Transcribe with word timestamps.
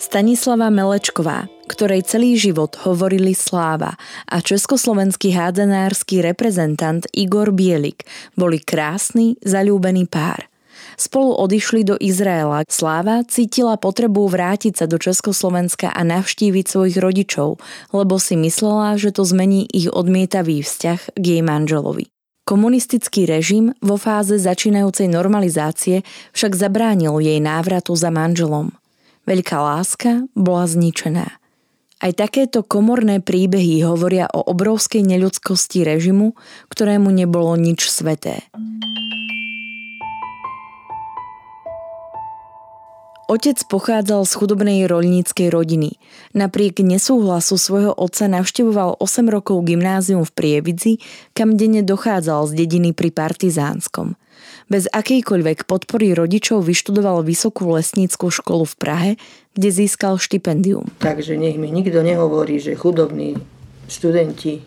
Stanislava 0.00 0.72
Melečková, 0.72 1.44
ktorej 1.68 2.08
celý 2.08 2.32
život 2.32 2.72
hovorili 2.88 3.36
sláva 3.36 4.00
a 4.24 4.40
československý 4.40 5.36
hádzanársky 5.36 6.24
reprezentant 6.24 7.04
Igor 7.12 7.52
Bielik 7.52 8.08
boli 8.32 8.64
krásny, 8.64 9.36
zalúbený 9.44 10.08
pár. 10.08 10.48
Spolu 10.96 11.36
odišli 11.36 11.84
do 11.84 12.00
Izraela. 12.00 12.64
Sláva 12.64 13.28
cítila 13.28 13.76
potrebu 13.76 14.24
vrátiť 14.24 14.80
sa 14.80 14.86
do 14.88 14.96
Československa 14.96 15.92
a 15.92 16.00
navštíviť 16.00 16.64
svojich 16.64 16.96
rodičov, 16.96 17.60
lebo 17.92 18.16
si 18.16 18.40
myslela, 18.40 18.96
že 18.96 19.12
to 19.12 19.28
zmení 19.28 19.68
ich 19.68 19.92
odmietavý 19.92 20.64
vzťah 20.64 21.12
k 21.12 21.24
jej 21.28 21.42
manželovi. 21.44 22.08
Komunistický 22.48 23.28
režim 23.28 23.76
vo 23.84 24.00
fáze 24.00 24.40
začínajúcej 24.40 25.12
normalizácie 25.12 26.08
však 26.32 26.56
zabránil 26.56 27.20
jej 27.20 27.36
návratu 27.36 27.92
za 27.92 28.08
manželom. 28.08 28.72
Veľká 29.28 29.58
láska 29.60 30.24
bola 30.32 30.64
zničená. 30.64 31.40
Aj 32.00 32.12
takéto 32.16 32.64
komorné 32.64 33.20
príbehy 33.20 33.84
hovoria 33.84 34.24
o 34.32 34.40
obrovskej 34.40 35.04
neľudskosti 35.04 35.84
režimu, 35.84 36.32
ktorému 36.72 37.12
nebolo 37.12 37.52
nič 37.60 37.92
sveté. 37.92 38.48
Otec 43.30 43.62
pochádzal 43.70 44.26
z 44.26 44.32
chudobnej 44.34 44.90
roľníckej 44.90 45.54
rodiny. 45.54 46.02
Napriek 46.34 46.82
nesúhlasu 46.82 47.62
svojho 47.62 47.94
otca 47.94 48.26
navštevoval 48.26 48.98
8 48.98 49.30
rokov 49.30 49.62
gymnázium 49.70 50.26
v 50.26 50.34
Prievidzi, 50.34 50.92
kam 51.30 51.54
denne 51.54 51.86
dochádzal 51.86 52.50
z 52.50 52.66
dediny 52.66 52.90
pri 52.90 53.14
Partizánskom. 53.14 54.18
Bez 54.70 54.86
akejkoľvek 54.86 55.66
podpory 55.66 56.14
rodičov 56.14 56.62
vyštudoval 56.62 57.26
Vysokú 57.26 57.74
lesníckú 57.74 58.30
školu 58.30 58.62
v 58.70 58.74
Prahe, 58.78 59.10
kde 59.58 59.68
získal 59.74 60.14
štipendium. 60.14 60.86
Takže 61.02 61.34
nech 61.34 61.58
mi 61.58 61.74
nikto 61.74 62.06
nehovorí, 62.06 62.62
že 62.62 62.78
chudobní 62.78 63.34
študenti 63.90 64.62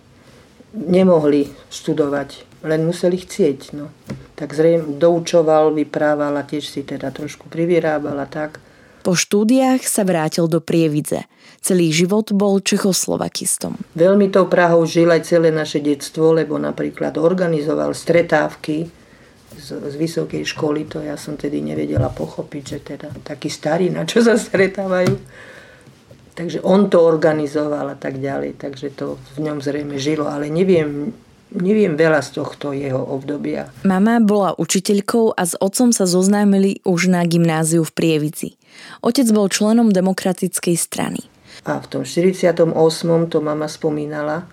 nemohli 0.76 1.48
študovať, 1.72 2.44
len 2.68 2.84
museli 2.84 3.16
chcieť. 3.16 3.72
No. 3.80 3.96
Tak 4.36 4.52
zrejme 4.52 5.00
doučoval, 5.00 5.72
a 5.72 6.42
tiež 6.44 6.68
si 6.68 6.84
teda 6.84 7.08
trošku 7.16 7.48
privyrábal 7.48 8.20
a 8.20 8.28
tak. 8.28 8.60
Po 9.08 9.16
štúdiách 9.16 9.88
sa 9.88 10.04
vrátil 10.04 10.52
do 10.52 10.60
Prievidze. 10.60 11.32
Celý 11.64 11.96
život 11.96 12.28
bol 12.36 12.60
čechoslovakistom. 12.60 13.80
Veľmi 13.96 14.28
tou 14.28 14.52
Prahou 14.52 14.84
žil 14.84 15.08
aj 15.08 15.32
celé 15.32 15.48
naše 15.48 15.80
detstvo, 15.80 16.36
lebo 16.36 16.60
napríklad 16.60 17.16
organizoval 17.16 17.96
stretávky 17.96 19.03
z, 19.58 19.70
z 19.90 19.96
vysokej 19.96 20.44
školy, 20.46 20.90
to 20.90 21.02
ja 21.02 21.18
som 21.18 21.38
tedy 21.38 21.62
nevedela 21.62 22.10
pochopiť, 22.10 22.64
že 22.64 22.80
teda 22.82 23.10
takí 23.24 23.48
starí, 23.48 23.90
na 23.94 24.04
čo 24.04 24.22
sa 24.22 24.38
stretávajú. 24.38 25.14
Takže 26.34 26.66
on 26.66 26.90
to 26.90 26.98
organizoval 26.98 27.94
a 27.94 27.98
tak 27.98 28.18
ďalej, 28.18 28.58
takže 28.58 28.98
to 28.98 29.22
v 29.38 29.46
ňom 29.46 29.62
zrejme 29.62 30.02
žilo, 30.02 30.26
ale 30.26 30.50
neviem, 30.50 31.14
neviem 31.54 31.94
veľa 31.94 32.26
z 32.26 32.42
tohto 32.42 32.74
jeho 32.74 32.98
obdobia. 32.98 33.70
Mama 33.86 34.18
bola 34.18 34.58
učiteľkou 34.58 35.38
a 35.38 35.42
s 35.46 35.54
otcom 35.62 35.94
sa 35.94 36.10
zoznámili 36.10 36.82
už 36.82 37.14
na 37.14 37.22
gymnáziu 37.30 37.86
v 37.86 37.94
Prievici. 37.94 38.58
Otec 39.06 39.30
bol 39.30 39.46
členom 39.46 39.94
demokratickej 39.94 40.74
strany. 40.74 41.22
A 41.70 41.78
v 41.78 41.86
tom 41.86 42.02
48. 42.02 42.66
to 43.30 43.38
mama 43.38 43.70
spomínala, 43.70 44.50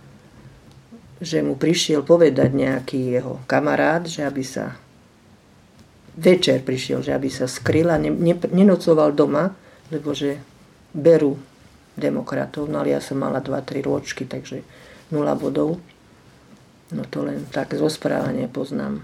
že 1.21 1.41
mu 1.41 1.56
prišiel 1.56 2.05
povedať 2.05 2.53
nejaký 2.53 3.17
jeho 3.17 3.41
kamarát, 3.49 4.05
že 4.05 4.25
aby 4.25 4.44
sa 4.44 4.77
večer 6.20 6.60
prišiel, 6.60 7.00
že 7.00 7.16
aby 7.16 7.32
sa 7.32 7.48
skryl 7.48 7.88
a 7.88 7.97
ne, 7.97 8.12
ne, 8.12 8.36
nenocoval 8.36 9.16
doma, 9.16 9.56
lebo 9.88 10.12
že 10.12 10.36
berú 10.92 11.41
demokratov, 11.97 12.69
no 12.69 12.84
ale 12.84 12.94
ja 12.94 13.00
som 13.00 13.19
mala 13.19 13.41
2-3 13.41 13.82
ročky, 13.84 14.28
takže 14.28 14.62
0 15.10 15.25
bodov. 15.41 15.81
No 16.91 17.03
to 17.06 17.22
len 17.22 17.47
tak 17.48 17.72
zo 17.75 17.86
správania 17.86 18.50
poznám. 18.50 19.03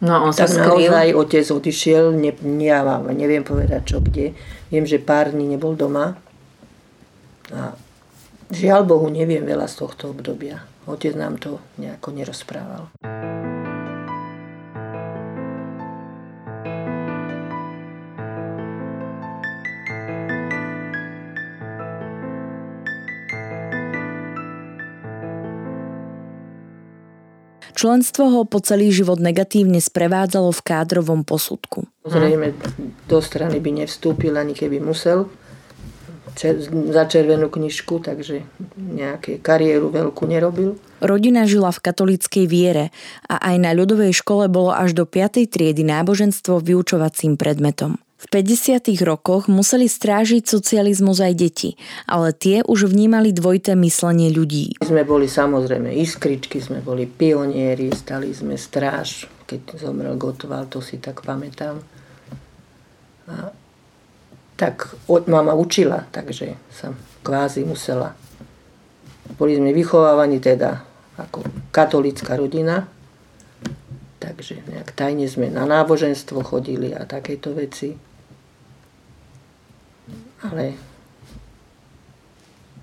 No 0.00 0.28
on 0.28 0.32
tak 0.32 0.48
sa 0.52 0.64
skryl? 0.68 0.92
naozaj 0.92 1.08
otec 1.16 1.46
odišiel, 1.48 2.04
ne, 2.12 2.32
ja 2.60 2.84
vám 2.84 3.08
neviem 3.12 3.44
povedať 3.44 3.96
čo 3.96 3.98
kde. 4.04 4.36
Viem, 4.68 4.84
že 4.84 5.00
pár 5.00 5.32
dní 5.32 5.56
nebol 5.56 5.72
doma. 5.72 6.20
A 7.52 7.72
žiaľ 8.52 8.84
Bohu, 8.84 9.08
neviem 9.08 9.44
veľa 9.44 9.70
z 9.70 9.74
tohto 9.80 10.12
obdobia. 10.12 10.64
Otec 10.84 11.16
nám 11.16 11.40
to 11.40 11.62
nejako 11.80 12.12
nerozprával. 12.12 12.92
Členstvo 27.76 28.32
ho 28.32 28.40
po 28.48 28.64
celý 28.64 28.88
život 28.88 29.20
negatívne 29.20 29.84
sprevádzalo 29.84 30.48
v 30.48 30.64
kádrovom 30.64 31.28
posudku. 31.28 31.84
Zrejme 32.08 32.56
do 33.04 33.20
strany 33.20 33.60
by 33.60 33.84
nevstúpil 33.84 34.32
ani 34.32 34.56
keby 34.56 34.80
musel 34.80 35.28
za 36.92 37.04
červenú 37.08 37.48
knižku, 37.48 38.00
takže 38.00 38.44
nejaké 38.76 39.40
kariéru 39.40 39.88
veľkú 39.88 40.28
nerobil. 40.28 40.76
Rodina 41.00 41.48
žila 41.48 41.72
v 41.72 41.80
katolíckej 41.80 42.44
viere 42.48 42.92
a 43.28 43.40
aj 43.52 43.56
na 43.60 43.70
ľudovej 43.72 44.12
škole 44.12 44.48
bolo 44.48 44.72
až 44.72 44.92
do 44.92 45.08
5. 45.08 45.48
triedy 45.48 45.84
náboženstvo 45.84 46.60
vyučovacím 46.60 47.40
predmetom. 47.40 48.00
V 48.16 48.24
50. 48.32 48.96
rokoch 49.04 49.44
museli 49.44 49.84
strážiť 49.84 50.48
socializmus 50.48 51.20
aj 51.20 51.36
deti, 51.36 51.76
ale 52.08 52.32
tie 52.32 52.64
už 52.64 52.88
vnímali 52.88 53.28
dvojité 53.28 53.76
myslenie 53.76 54.32
ľudí. 54.32 54.72
Sme 54.80 55.04
boli 55.04 55.28
samozrejme 55.28 55.92
iskričky, 55.92 56.56
sme 56.64 56.80
boli 56.80 57.04
pionieri, 57.04 57.92
stali 57.92 58.32
sme 58.32 58.56
stráž, 58.56 59.28
keď 59.44 59.76
zomrel 59.76 60.16
Gotval, 60.16 60.64
to 60.64 60.80
si 60.80 60.96
tak 60.96 61.20
pamätám. 61.28 61.76
A 63.28 63.52
tak 64.56 64.96
od 65.12 65.28
mama 65.28 65.52
učila, 65.52 66.08
takže 66.08 66.56
som 66.72 66.96
kvázi 67.20 67.68
musela. 67.68 68.16
Boli 69.36 69.60
sme 69.60 69.76
vychovávaní 69.76 70.40
teda 70.40 70.88
ako 71.20 71.44
katolická 71.68 72.40
rodina, 72.40 72.88
takže 74.16 74.64
nejak 74.66 74.92
tajne 74.96 75.28
sme 75.28 75.52
na 75.52 75.68
náboženstvo 75.68 76.40
chodili 76.42 76.92
a 76.96 77.04
takéto 77.04 77.52
veci 77.52 77.96
ale 80.44 80.76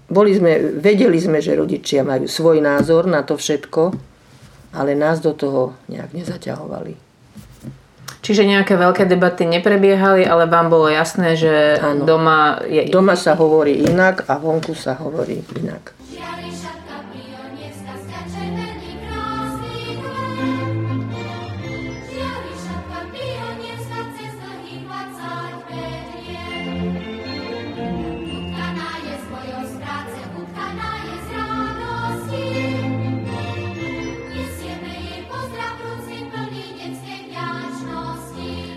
boli 0.10 0.34
sme, 0.34 0.78
vedeli 0.78 1.18
sme, 1.18 1.42
že 1.42 1.58
rodičia 1.58 2.06
majú 2.06 2.26
svoj 2.30 2.62
názor 2.62 3.10
na 3.10 3.26
to 3.26 3.38
všetko, 3.38 3.94
ale 4.74 4.98
nás 4.98 5.22
do 5.22 5.34
toho 5.34 5.78
nejak 5.90 6.14
nezaťahovali. 6.14 6.94
Čiže 8.24 8.48
nejaké 8.48 8.80
veľké 8.80 9.04
debaty 9.04 9.44
neprebiehali, 9.44 10.24
ale 10.24 10.48
vám 10.48 10.72
bolo 10.72 10.88
jasné, 10.88 11.36
že 11.36 11.76
ano. 11.76 12.08
doma 12.08 12.64
je... 12.64 12.88
Doma 12.88 13.20
sa 13.20 13.36
hovorí 13.36 13.84
inak 13.84 14.24
a 14.32 14.40
vonku 14.40 14.72
sa 14.72 14.96
hovorí 14.96 15.44
inak. 15.60 15.92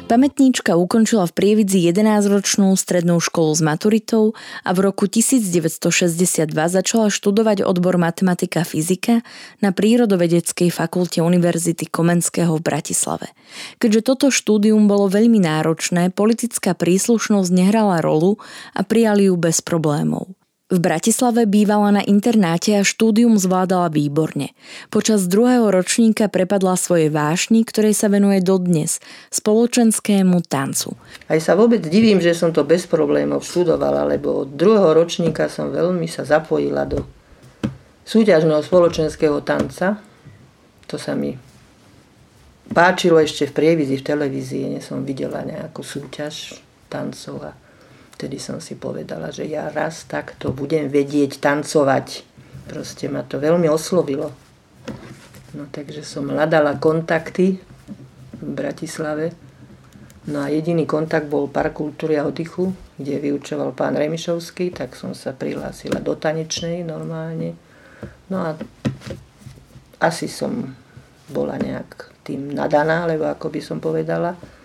Pamätníčka 0.06 0.78
ukončila 0.78 1.26
v 1.26 1.34
Prievidzi 1.34 1.82
11-ročnú 1.82 2.70
strednú 2.78 3.18
školu 3.18 3.58
s 3.58 3.58
maturitou 3.58 4.38
a 4.62 4.70
v 4.70 4.86
roku 4.86 5.10
1962 5.10 6.46
začala 6.54 7.10
študovať 7.10 7.66
odbor 7.66 7.98
matematika 7.98 8.62
a 8.62 8.68
fyzika 8.68 9.26
na 9.58 9.74
Prírodovedeckej 9.74 10.70
fakulte 10.70 11.26
Univerzity 11.26 11.90
Komenského 11.90 12.54
v 12.54 12.62
Bratislave. 12.62 13.34
Keďže 13.82 14.00
toto 14.06 14.26
štúdium 14.30 14.86
bolo 14.86 15.10
veľmi 15.10 15.42
náročné, 15.42 16.14
politická 16.14 16.78
príslušnosť 16.78 17.50
nehrala 17.50 17.98
rolu 17.98 18.38
a 18.78 18.86
prijali 18.86 19.26
ju 19.26 19.34
bez 19.34 19.58
problémov. 19.58 20.30
V 20.66 20.82
Bratislave 20.82 21.46
bývala 21.46 21.94
na 21.94 22.02
internáte 22.02 22.74
a 22.74 22.82
štúdium 22.82 23.38
zvládala 23.38 23.86
výborne. 23.86 24.50
Počas 24.90 25.30
druhého 25.30 25.70
ročníka 25.70 26.26
prepadla 26.26 26.74
svoje 26.74 27.06
vášni, 27.06 27.62
ktorej 27.62 27.94
sa 27.94 28.10
venuje 28.10 28.42
dodnes, 28.42 28.98
spoločenskému 29.30 30.42
tancu. 30.42 30.98
Aj 31.30 31.38
sa 31.38 31.54
vôbec 31.54 31.86
divím, 31.86 32.18
že 32.18 32.34
som 32.34 32.50
to 32.50 32.66
bez 32.66 32.82
problémov 32.90 33.46
študovala, 33.46 34.10
lebo 34.10 34.42
od 34.42 34.58
druhého 34.58 34.90
ročníka 34.90 35.46
som 35.46 35.70
veľmi 35.70 36.10
sa 36.10 36.26
zapojila 36.26 36.82
do 36.82 37.06
súťažného 38.02 38.58
spoločenského 38.66 39.38
tanca. 39.46 40.02
To 40.90 40.98
sa 40.98 41.14
mi 41.14 41.38
páčilo 42.74 43.22
ešte 43.22 43.46
v 43.46 43.54
prievizi, 43.54 44.02
v 44.02 44.06
televízii, 44.18 44.74
nie 44.74 44.82
som 44.82 45.06
videla 45.06 45.46
nejakú 45.46 45.86
súťaž 45.86 46.58
tancov 46.90 47.54
a 47.54 47.65
Vtedy 48.16 48.40
som 48.40 48.64
si 48.64 48.80
povedala, 48.80 49.28
že 49.28 49.44
ja 49.44 49.68
raz 49.68 50.08
takto 50.08 50.48
budem 50.48 50.88
vedieť 50.88 51.36
tancovať. 51.36 52.24
Proste 52.64 53.12
ma 53.12 53.20
to 53.20 53.36
veľmi 53.36 53.68
oslovilo. 53.68 54.32
No 55.52 55.68
takže 55.68 56.00
som 56.00 56.32
hľadala 56.32 56.80
kontakty 56.80 57.60
v 58.40 58.48
Bratislave. 58.56 59.36
No 60.32 60.42
a 60.42 60.48
jediný 60.48 60.88
kontakt 60.88 61.28
bol 61.28 61.52
Park 61.52 61.76
kultúry 61.76 62.16
a 62.16 62.24
oddychu, 62.24 62.72
kde 62.96 63.20
vyučoval 63.20 63.76
pán 63.76 64.00
Remišovský, 64.00 64.72
tak 64.72 64.96
som 64.96 65.12
sa 65.12 65.36
prihlásila 65.36 66.00
do 66.00 66.16
tanečnej 66.16 66.88
normálne. 66.88 67.52
No 68.32 68.42
a 68.42 68.50
asi 70.00 70.24
som 70.24 70.72
bola 71.28 71.60
nejak 71.60 72.16
tým 72.24 72.56
nadaná, 72.56 73.04
lebo 73.04 73.28
ako 73.28 73.52
by 73.52 73.60
som 73.60 73.78
povedala 73.78 74.55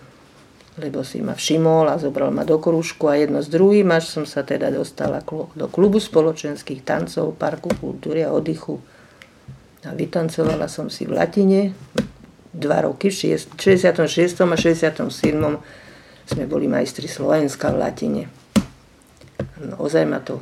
lebo 0.80 1.04
si 1.04 1.20
ma 1.20 1.36
všimol 1.36 1.92
a 1.92 2.00
zobral 2.00 2.32
ma 2.32 2.48
do 2.48 2.56
krúžku 2.56 3.04
a 3.10 3.20
jedno 3.20 3.44
s 3.44 3.52
druhým, 3.52 3.92
až 3.92 4.08
som 4.08 4.24
sa 4.24 4.40
teda 4.40 4.72
dostala 4.72 5.20
do 5.52 5.66
klubu 5.68 6.00
spoločenských 6.00 6.80
tancov, 6.80 7.36
parku 7.36 7.68
kultúry 7.76 8.24
a 8.24 8.32
oddychu. 8.32 8.80
A 9.84 9.92
vytancovala 9.92 10.70
som 10.70 10.88
si 10.88 11.04
v 11.04 11.18
latine 11.18 11.76
dva 12.52 12.84
roky, 12.84 13.12
v 13.12 13.36
66. 13.36 14.40
a 14.44 14.56
67. 14.56 15.00
sme 16.28 16.44
boli 16.46 16.68
majstri 16.68 17.08
Slovenska 17.08 17.72
v 17.72 17.76
latine. 17.76 18.22
No, 19.60 19.80
ozaj 19.82 20.04
ma 20.08 20.20
to... 20.20 20.40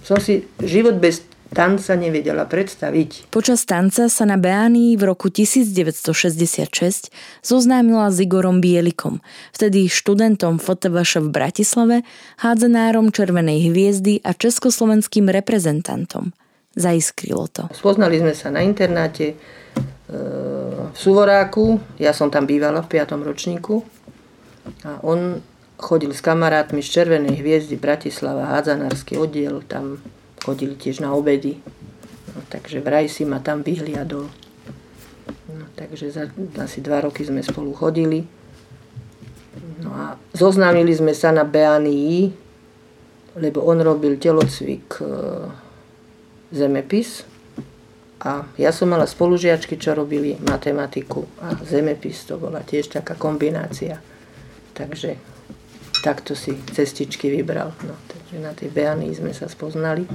Som 0.00 0.22
si 0.22 0.48
život 0.62 0.96
bez 0.96 1.28
tanca 1.52 1.96
nevedela 1.96 2.44
predstaviť. 2.44 3.32
Počas 3.32 3.64
tanca 3.64 4.08
sa 4.12 4.24
na 4.28 4.36
Beánii 4.36 4.96
v 4.96 5.02
roku 5.08 5.32
1966 5.32 7.08
zoznámila 7.40 8.12
s 8.12 8.20
Igorom 8.20 8.60
Bielikom, 8.60 9.20
vtedy 9.52 9.88
študentom 9.88 10.60
FTVŠ 10.60 11.24
v 11.24 11.28
Bratislave, 11.32 11.96
hádzenárom 12.40 13.10
Červenej 13.12 13.72
hviezdy 13.72 14.20
a 14.24 14.36
československým 14.36 15.32
reprezentantom. 15.32 16.36
Zaiskrilo 16.78 17.48
to. 17.50 17.66
Spoznali 17.74 18.22
sme 18.22 18.36
sa 18.36 18.54
na 18.54 18.62
internáte 18.62 19.34
e, 19.34 19.36
v 20.92 20.94
Suvoráku, 20.94 21.80
ja 21.98 22.14
som 22.14 22.30
tam 22.30 22.46
bývala 22.46 22.86
v 22.86 23.02
5. 23.02 23.18
ročníku 23.18 23.82
a 24.84 25.00
on 25.02 25.42
chodil 25.78 26.12
s 26.12 26.22
kamarátmi 26.22 26.84
z 26.84 27.02
Červenej 27.02 27.40
hviezdy 27.40 27.78
Bratislava, 27.80 28.52
hádzanársky 28.54 29.18
oddiel, 29.18 29.64
tam 29.66 29.98
chodili 30.42 30.74
tiež 30.74 31.00
na 31.02 31.14
obedy. 31.14 31.58
No, 32.34 32.40
takže 32.48 32.80
vraj 32.80 33.08
si 33.10 33.24
ma 33.24 33.38
tam 33.42 33.62
vyhliadol. 33.62 34.28
No, 35.48 35.64
takže 35.74 36.12
za 36.12 36.28
asi 36.60 36.78
dva 36.80 37.00
roky 37.00 37.24
sme 37.24 37.42
spolu 37.42 37.72
chodili. 37.72 38.24
No 39.82 39.90
a 39.94 40.04
zoznámili 40.34 40.92
sme 40.94 41.14
sa 41.14 41.32
na 41.32 41.46
Beanii, 41.46 42.30
lebo 43.38 43.62
on 43.62 43.78
robil 43.80 44.18
telocvik 44.18 44.98
e, 44.98 45.06
zemepis 46.50 47.22
a 48.18 48.50
ja 48.58 48.74
som 48.74 48.90
mala 48.90 49.06
spolužiačky, 49.06 49.78
čo 49.78 49.94
robili 49.94 50.34
matematiku 50.42 51.22
a 51.38 51.54
zemepis, 51.62 52.26
to 52.26 52.34
bola 52.34 52.66
tiež 52.66 52.90
taká 52.90 53.14
kombinácia. 53.14 54.02
Takže 54.74 55.14
takto 56.08 56.32
si 56.32 56.56
cestičky 56.72 57.28
vybral. 57.28 57.76
No, 57.84 57.92
takže 58.08 58.40
na 58.40 58.56
tej 58.56 58.72
Beanii 58.72 59.12
sme 59.12 59.36
sa 59.36 59.44
spoznali. 59.44 60.08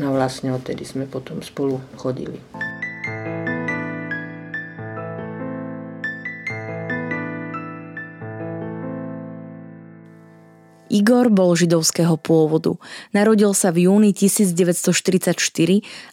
No 0.00 0.16
vlastne 0.16 0.56
odtedy 0.56 0.88
sme 0.88 1.04
potom 1.04 1.44
spolu 1.44 1.76
chodili. 2.00 2.40
Igor 10.90 11.30
bol 11.30 11.52
židovského 11.54 12.16
pôvodu. 12.16 12.80
Narodil 13.12 13.52
sa 13.54 13.70
v 13.70 13.86
júni 13.86 14.10
1944 14.16 15.36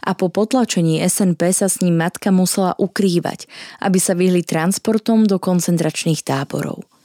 a 0.03 0.11
po 0.13 0.27
potlačení 0.29 0.99
SNP 1.01 1.49
sa 1.49 1.71
s 1.71 1.79
ním 1.79 1.97
matka 1.97 2.29
musela 2.29 2.75
ukrývať, 2.77 3.49
aby 3.81 3.97
sa 3.97 4.13
vyhli 4.13 4.43
transportom 4.43 5.25
do 5.25 5.41
koncentračných 5.41 6.21
táborov. 6.21 6.96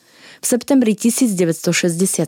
V 0.42 0.46
septembri 0.50 0.98
1967 0.98 2.26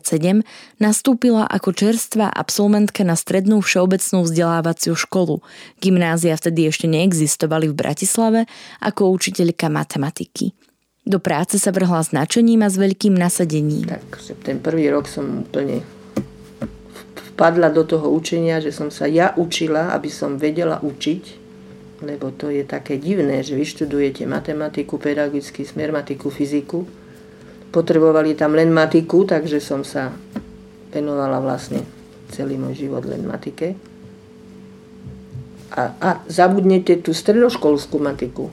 nastúpila 0.79 1.43
ako 1.51 1.75
čerstvá 1.75 2.31
absolventka 2.31 3.03
na 3.03 3.19
strednú 3.19 3.59
všeobecnú 3.59 4.23
vzdelávaciu 4.23 4.95
školu. 4.95 5.43
Gymnázia 5.83 6.39
vtedy 6.39 6.71
ešte 6.71 6.87
neexistovali 6.87 7.67
v 7.67 7.75
Bratislave 7.75 8.47
ako 8.79 9.11
učiteľka 9.11 9.67
matematiky. 9.67 10.55
Do 11.03 11.19
práce 11.19 11.59
sa 11.59 11.75
vrhla 11.75 12.07
značením 12.07 12.63
a 12.63 12.71
s 12.71 12.79
veľkým 12.79 13.19
nasadením. 13.19 13.83
Tak 13.83 14.07
ten 14.47 14.63
prvý 14.63 14.87
rok 14.95 15.11
som 15.11 15.43
úplne 15.43 15.83
vpadla 17.35 17.67
do 17.67 17.83
toho 17.83 18.07
učenia, 18.15 18.63
že 18.63 18.71
som 18.71 18.87
sa 18.87 19.11
ja 19.11 19.35
učila, 19.35 19.91
aby 19.91 20.07
som 20.07 20.39
vedela 20.39 20.79
učiť, 20.79 21.23
lebo 22.07 22.31
to 22.31 22.47
je 22.47 22.63
také 22.63 22.95
divné, 22.95 23.43
že 23.43 23.59
vyštudujete 23.59 24.23
matematiku, 24.23 24.95
pedagogický 24.95 25.67
smer, 25.67 25.91
matiku, 25.91 26.31
fyziku 26.31 27.03
potrebovali 27.75 28.39
tam 28.39 28.55
len 28.55 28.71
matiku, 28.71 29.27
takže 29.27 29.59
som 29.59 29.83
sa 29.83 30.15
venovala 30.95 31.43
vlastne 31.43 31.83
celý 32.31 32.55
môj 32.55 32.87
život 32.87 33.03
len 33.03 33.27
matike. 33.27 33.75
A, 35.75 35.91
a 35.99 36.09
zabudnete 36.31 37.03
tú 37.03 37.11
stredoškolskú 37.11 37.99
matiku. 37.99 38.47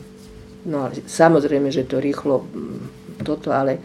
No 0.66 0.90
ale 0.90 1.06
samozrejme, 1.06 1.70
že 1.70 1.86
to 1.86 2.02
rýchlo 2.02 2.42
mm, 2.42 3.22
toto, 3.22 3.54
ale 3.54 3.78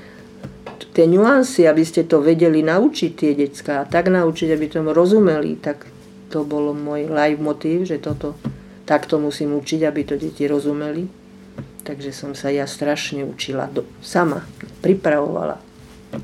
tie 0.98 1.06
nuancy, 1.06 1.70
aby 1.70 1.86
ste 1.86 2.10
to 2.10 2.18
vedeli 2.18 2.66
naučiť 2.66 3.12
tie 3.14 3.32
decka 3.38 3.86
a 3.86 3.88
tak 3.90 4.10
naučiť, 4.10 4.50
aby 4.58 4.66
tomu 4.66 4.90
rozumeli, 4.90 5.62
tak 5.62 5.86
to 6.34 6.42
bolo 6.42 6.74
môj 6.74 7.06
live 7.14 7.38
motív, 7.38 7.86
že 7.86 8.02
toto 8.02 8.34
takto 8.90 9.22
musím 9.22 9.54
učiť, 9.54 9.86
aby 9.86 10.02
to 10.02 10.18
deti 10.18 10.50
rozumeli. 10.50 11.27
Takže 11.88 12.12
som 12.12 12.36
sa 12.36 12.52
ja 12.52 12.68
strašne 12.68 13.24
učila 13.24 13.72
do, 13.72 13.88
sama, 14.04 14.44
pripravovala. 14.84 15.56
No. 16.12 16.20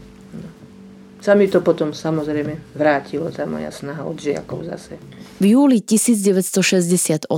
Sa 1.24 1.40
mi 1.40 1.48
to 1.48 1.64
potom 1.64 1.96
samozrejme 1.96 2.76
vrátilo, 2.76 3.32
tá 3.32 3.48
moja 3.48 3.72
snaha 3.72 4.04
od 4.04 4.20
žiakov 4.20 4.68
zase. 4.68 5.00
V 5.40 5.56
júli 5.56 5.80
1968 5.80 7.32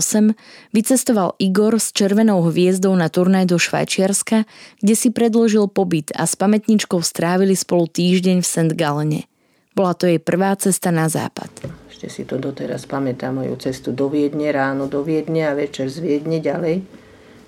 vycestoval 0.74 1.38
Igor 1.38 1.78
s 1.78 1.94
červenou 1.94 2.42
hviezdou 2.50 2.98
na 2.98 3.14
turnaj 3.14 3.46
do 3.46 3.62
Švajčiarska, 3.62 4.50
kde 4.82 4.94
si 4.98 5.14
predložil 5.14 5.70
pobyt 5.70 6.10
a 6.18 6.26
s 6.26 6.34
pamätničkou 6.34 7.06
strávili 7.06 7.54
spolu 7.54 7.86
týždeň 7.86 8.42
v 8.42 8.48
St. 8.50 8.74
Galene. 8.74 9.30
Bola 9.78 9.94
to 9.94 10.10
jej 10.10 10.18
prvá 10.18 10.58
cesta 10.58 10.90
na 10.90 11.06
západ. 11.06 11.54
Ešte 11.94 12.10
si 12.10 12.26
to 12.26 12.42
doteraz 12.42 12.90
pamätám, 12.90 13.38
moju 13.38 13.54
cestu 13.62 13.94
do 13.94 14.10
Viedne, 14.10 14.50
ráno 14.50 14.90
do 14.90 15.06
Viedne 15.06 15.46
a 15.46 15.54
večer 15.54 15.94
z 15.94 16.02
Viedne 16.02 16.42
ďalej 16.42 17.05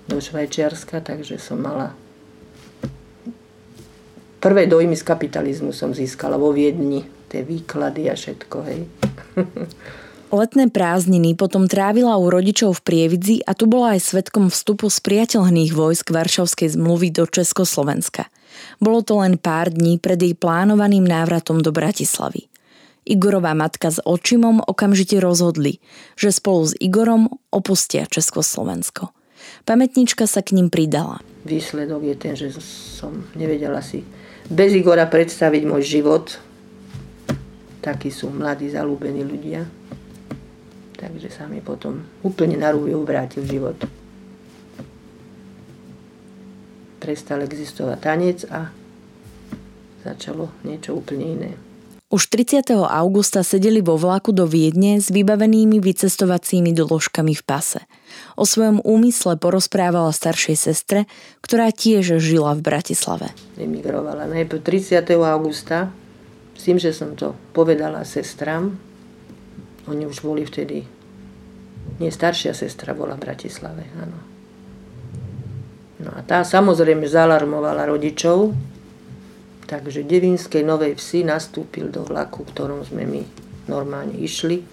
do 0.08 0.18
Švajčiarska, 0.18 1.04
takže 1.04 1.36
som 1.36 1.60
mala 1.60 1.92
prvé 4.40 4.64
dojmy 4.70 4.96
z 4.96 5.04
kapitalizmu 5.04 5.74
som 5.74 5.92
získala 5.92 6.38
vo 6.40 6.54
Viedni, 6.54 7.04
tie 7.28 7.44
výklady 7.44 8.08
a 8.08 8.14
všetko, 8.16 8.56
hej. 8.64 8.80
Letné 10.28 10.68
prázdniny 10.68 11.32
potom 11.40 11.64
trávila 11.72 12.20
u 12.20 12.28
rodičov 12.28 12.80
v 12.80 12.84
Prievidzi 12.84 13.36
a 13.48 13.56
tu 13.56 13.64
bola 13.64 13.96
aj 13.96 14.12
svetkom 14.12 14.52
vstupu 14.52 14.92
z 14.92 15.00
priateľných 15.00 15.72
vojsk 15.72 16.12
Varšavskej 16.12 16.76
zmluvy 16.76 17.08
do 17.16 17.24
Československa. 17.24 18.28
Bolo 18.76 19.00
to 19.00 19.24
len 19.24 19.40
pár 19.40 19.72
dní 19.72 19.96
pred 19.96 20.20
jej 20.20 20.36
plánovaným 20.36 21.00
návratom 21.00 21.64
do 21.64 21.72
Bratislavy. 21.72 22.44
Igorová 23.08 23.56
matka 23.56 23.88
s 23.88 24.04
očimom 24.04 24.60
okamžite 24.60 25.16
rozhodli, 25.16 25.80
že 26.12 26.28
spolu 26.28 26.68
s 26.68 26.76
Igorom 26.76 27.32
opustia 27.48 28.04
Československo. 28.04 29.08
Pamätnička 29.68 30.24
sa 30.24 30.40
k 30.40 30.56
ním 30.56 30.72
pridala. 30.72 31.20
Výsledok 31.44 32.02
je 32.04 32.16
ten, 32.16 32.34
že 32.34 32.52
som 32.60 33.24
nevedela 33.36 33.80
si 33.84 34.04
bez 34.48 34.72
Igora 34.72 35.04
predstaviť 35.04 35.62
môj 35.68 35.82
život. 35.84 36.40
Takí 37.84 38.08
sú 38.08 38.32
mladí, 38.32 38.72
zalúbení 38.72 39.22
ľudia. 39.22 39.68
Takže 40.98 41.30
sa 41.30 41.46
mi 41.46 41.62
potom 41.62 42.02
úplne 42.26 42.58
na 42.58 42.74
rúju 42.74 43.06
vrátil 43.06 43.46
život. 43.46 43.78
Prestal 46.98 47.46
existovať 47.46 47.98
tanec 48.02 48.38
a 48.50 48.74
začalo 50.02 50.50
niečo 50.66 50.98
úplne 50.98 51.26
iné. 51.38 51.67
Už 52.08 52.32
30. 52.32 52.72
augusta 52.72 53.44
sedeli 53.44 53.84
vo 53.84 54.00
vlaku 54.00 54.32
do 54.32 54.48
Viedne 54.48 54.96
s 54.96 55.12
vybavenými 55.12 55.76
vycestovacími 55.76 56.72
doložkami 56.72 57.36
v 57.36 57.42
pase. 57.44 57.84
O 58.32 58.48
svojom 58.48 58.80
úmysle 58.80 59.36
porozprávala 59.36 60.08
staršej 60.08 60.56
sestre, 60.56 61.04
ktorá 61.44 61.68
tiež 61.68 62.16
žila 62.16 62.56
v 62.56 62.64
Bratislave. 62.64 63.28
Emigrovala 63.60 64.24
najprv 64.24 64.56
30. 64.56 65.04
augusta, 65.20 65.92
s 66.56 66.64
tým, 66.64 66.80
že 66.80 66.96
som 66.96 67.12
to 67.12 67.36
povedala 67.52 68.00
sestram. 68.08 68.80
Oni 69.84 70.08
už 70.08 70.24
boli 70.24 70.48
vtedy... 70.48 70.88
Nie, 72.00 72.08
staršia 72.08 72.56
sestra 72.56 72.96
bola 72.96 73.20
v 73.20 73.28
Bratislave, 73.28 73.84
áno. 74.00 74.16
No 76.00 76.16
a 76.16 76.24
tá 76.24 76.40
samozrejme 76.40 77.04
zalarmovala 77.04 77.84
rodičov, 77.84 78.56
Takže 79.68 80.00
Devinskej 80.00 80.64
Novej 80.64 80.96
Vsi 80.96 81.28
nastúpil 81.28 81.92
do 81.92 82.00
vlaku, 82.00 82.48
ktorom 82.48 82.88
sme 82.88 83.04
my 83.04 83.20
normálne 83.68 84.16
išli 84.16 84.64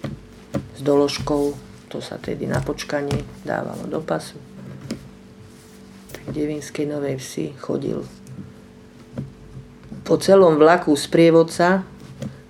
s 0.72 0.80
doložkou, 0.80 1.52
to 1.92 2.00
sa 2.00 2.16
tedy 2.16 2.48
na 2.48 2.64
počkanie 2.64 3.20
dávalo 3.44 3.84
do 3.84 4.00
pasu. 4.00 4.40
Tak 6.16 6.32
Devinskej 6.32 6.88
Novej 6.88 7.20
Vsi 7.20 7.52
chodil 7.60 8.00
po 10.00 10.16
celom 10.16 10.56
vlaku 10.56 10.96
sprievodca 10.96 11.84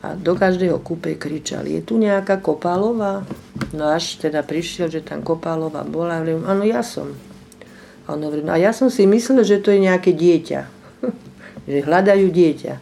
a 0.06 0.14
do 0.14 0.38
každého 0.38 0.78
kúpe 0.86 1.18
kričali, 1.18 1.74
je 1.74 1.82
tu 1.82 1.98
nejaká 1.98 2.38
Kopálová? 2.38 3.26
No 3.74 3.90
až 3.90 4.22
teda 4.22 4.46
prišiel, 4.46 4.86
že 4.86 5.02
tam 5.02 5.26
Kopálová 5.26 5.82
bola, 5.82 6.22
a 6.22 6.22
áno, 6.22 6.62
ja 6.62 6.86
som. 6.86 7.10
A 8.06 8.14
on 8.14 8.22
hovorí, 8.22 8.46
no 8.46 8.54
a 8.54 8.58
ja 8.62 8.70
som 8.70 8.86
si 8.86 9.02
myslel, 9.02 9.42
že 9.42 9.58
to 9.58 9.74
je 9.74 9.82
nejaké 9.82 10.14
dieťa 10.14 10.75
že 11.66 11.84
hľadajú 11.84 12.26
dieťa. 12.30 12.74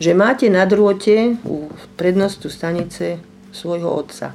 Že 0.00 0.12
máte 0.16 0.46
na 0.48 0.64
drôte 0.64 1.36
u 1.44 1.68
prednostu 1.98 2.48
stanice 2.48 3.20
svojho 3.52 3.90
otca. 3.90 4.32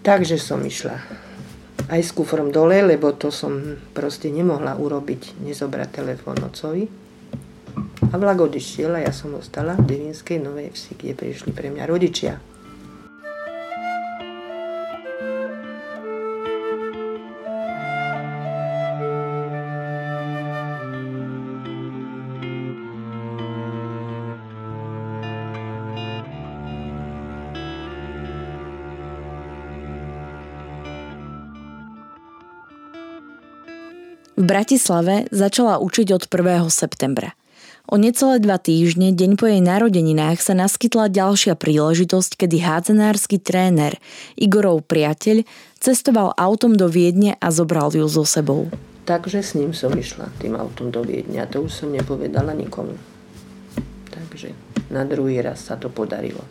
Takže 0.00 0.40
som 0.40 0.62
išla 0.64 0.96
aj 1.90 2.00
s 2.00 2.14
kufrom 2.14 2.54
dole, 2.54 2.80
lebo 2.86 3.10
to 3.12 3.34
som 3.34 3.76
proste 3.90 4.30
nemohla 4.30 4.78
urobiť, 4.78 5.42
nezobrať 5.42 5.88
telefón 6.00 6.38
ocovi. 6.40 6.86
A 8.10 8.14
vlak 8.14 8.38
odišiel 8.42 8.94
a 8.94 9.04
ja 9.04 9.12
som 9.12 9.34
ostala 9.34 9.74
v 9.74 9.86
Devinskej 9.90 10.38
Novej 10.38 10.70
Vsi, 10.74 10.94
kde 10.94 11.14
prišli 11.18 11.50
pre 11.50 11.70
mňa 11.74 11.84
rodičia. 11.90 12.38
Bratislave 34.50 35.30
začala 35.30 35.78
učiť 35.78 36.10
od 36.10 36.26
1. 36.26 36.66
septembra. 36.74 37.38
O 37.86 37.94
necelé 37.94 38.42
dva 38.42 38.58
týždne, 38.58 39.14
deň 39.14 39.38
po 39.38 39.46
jej 39.46 39.62
narodeninách, 39.62 40.42
sa 40.42 40.58
naskytla 40.58 41.06
ďalšia 41.06 41.54
príležitosť, 41.54 42.34
kedy 42.34 42.58
hádzenársky 42.58 43.38
tréner 43.38 43.94
Igorov 44.34 44.82
priateľ 44.90 45.46
cestoval 45.78 46.34
autom 46.34 46.74
do 46.74 46.90
Viedne 46.90 47.38
a 47.38 47.54
zobral 47.54 47.94
ju 47.94 48.02
so 48.10 48.26
sebou. 48.26 48.66
Takže 49.06 49.38
s 49.38 49.54
ním 49.54 49.70
som 49.70 49.94
išla 49.94 50.26
tým 50.42 50.58
autom 50.58 50.90
do 50.90 51.06
Viedne 51.06 51.46
a 51.46 51.46
to 51.46 51.62
už 51.62 51.86
som 51.86 51.94
nepovedala 51.94 52.50
nikomu. 52.50 52.98
Takže 54.10 54.50
na 54.90 55.06
druhý 55.06 55.38
raz 55.46 55.62
sa 55.62 55.78
to 55.78 55.94
podarilo. 55.94 56.42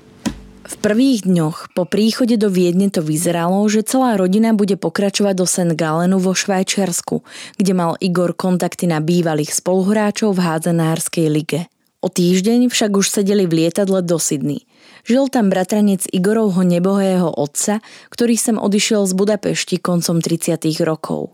V 0.69 0.75
prvých 0.85 1.25
dňoch 1.25 1.73
po 1.73 1.89
príchode 1.89 2.37
do 2.37 2.53
Viedne 2.53 2.93
to 2.93 3.01
vyzeralo, 3.01 3.65
že 3.65 3.81
celá 3.81 4.13
rodina 4.21 4.53
bude 4.53 4.77
pokračovať 4.77 5.33
do 5.33 5.49
St. 5.49 5.73
Galenu 5.73 6.21
vo 6.21 6.37
Švajčiarsku, 6.37 7.25
kde 7.57 7.73
mal 7.73 7.97
Igor 7.97 8.37
kontakty 8.37 8.85
na 8.85 9.01
bývalých 9.01 9.49
spoluhráčov 9.49 10.37
v 10.37 10.45
hádzanárskej 10.45 11.27
lige. 11.33 11.61
O 12.05 12.07
týždeň 12.07 12.69
však 12.69 12.95
už 12.95 13.09
sedeli 13.09 13.49
v 13.49 13.65
lietadle 13.65 14.05
do 14.05 14.21
Sydney. 14.21 14.69
Žil 15.09 15.33
tam 15.33 15.49
bratranec 15.49 16.05
Igorovho 16.05 16.61
nebohého 16.61 17.33
otca, 17.33 17.81
ktorý 18.13 18.37
sem 18.37 18.55
odišiel 18.61 19.09
z 19.09 19.13
Budapešti 19.17 19.81
koncom 19.81 20.21
30. 20.21 20.63
rokov. 20.85 21.33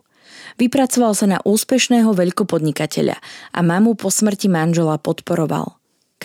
Vypracoval 0.56 1.12
sa 1.12 1.27
na 1.27 1.44
úspešného 1.44 2.15
veľkopodnikateľa 2.15 3.20
a 3.51 3.60
mamu 3.60 4.00
po 4.00 4.08
smrti 4.08 4.48
manžela 4.48 4.96
podporoval. 4.96 5.75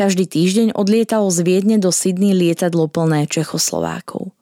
Každý 0.01 0.25
týždeň 0.25 0.81
odlietalo 0.81 1.29
z 1.29 1.45
Viedne 1.45 1.77
do 1.77 1.93
Sydney 1.93 2.33
lietadlo 2.33 2.89
plné 2.89 3.29
Čechoslovákov. 3.29 4.33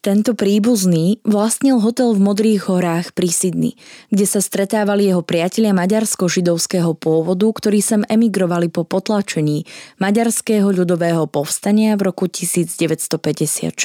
Tento 0.00 0.32
príbuzný 0.32 1.20
vlastnil 1.20 1.84
hotel 1.84 2.16
v 2.16 2.24
Modrých 2.24 2.72
horách 2.72 3.12
pri 3.12 3.28
Sydney, 3.28 3.76
kde 4.08 4.24
sa 4.24 4.40
stretávali 4.40 5.12
jeho 5.12 5.20
priatelia 5.20 5.76
maďarsko-židovského 5.76 6.96
pôvodu, 6.96 7.44
ktorí 7.44 7.84
sem 7.84 8.08
emigrovali 8.08 8.72
po 8.72 8.88
potlačení 8.88 9.68
maďarského 10.00 10.72
ľudového 10.72 11.28
povstania 11.28 12.00
v 12.00 12.08
roku 12.08 12.24
1956. 12.32 13.76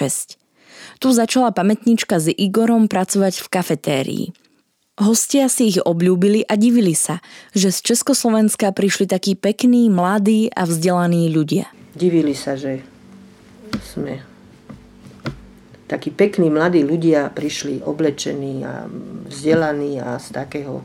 Tu 1.04 1.08
začala 1.12 1.52
pamätnička 1.52 2.24
s 2.24 2.32
Igorom 2.32 2.88
pracovať 2.88 3.44
v 3.44 3.48
kafetérii– 3.52 4.26
Hostia 4.96 5.52
si 5.52 5.76
ich 5.76 5.80
obľúbili 5.84 6.48
a 6.48 6.56
divili 6.56 6.96
sa, 6.96 7.20
že 7.52 7.68
z 7.68 7.92
Československa 7.92 8.72
prišli 8.72 9.12
takí 9.12 9.36
pekní, 9.36 9.92
mladí 9.92 10.48
a 10.56 10.64
vzdelaní 10.64 11.28
ľudia. 11.36 11.68
Divili 11.92 12.32
sa, 12.32 12.56
že 12.56 12.80
sme 13.92 14.24
takí 15.92 16.16
pekní, 16.16 16.48
mladí 16.48 16.88
ľudia 16.88 17.28
prišli 17.28 17.84
oblečení 17.84 18.64
a 18.64 18.88
vzdelaní 19.28 20.00
a 20.00 20.16
z 20.16 20.32
takého 20.32 20.80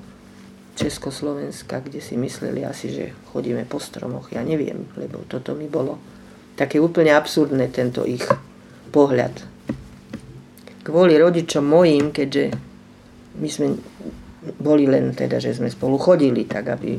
Československa, 0.74 1.78
kde 1.78 2.02
si 2.02 2.18
mysleli 2.18 2.66
asi, 2.66 2.90
že 2.90 3.04
chodíme 3.30 3.62
po 3.62 3.78
stromoch. 3.78 4.34
Ja 4.34 4.42
neviem, 4.42 4.90
lebo 4.98 5.22
toto 5.30 5.54
mi 5.54 5.70
bolo 5.70 6.02
také 6.58 6.82
úplne 6.82 7.14
absurdné, 7.14 7.70
tento 7.70 8.02
ich 8.02 8.26
pohľad. 8.90 9.38
Kvôli 10.82 11.14
rodičom 11.14 11.62
mojim, 11.62 12.10
keďže 12.10 12.69
my 13.38 13.48
sme 13.48 13.78
boli 14.56 14.88
len 14.88 15.12
teda, 15.12 15.38
že 15.38 15.54
sme 15.54 15.68
spolu 15.68 16.00
chodili, 16.00 16.48
tak 16.48 16.72
aby 16.72 16.96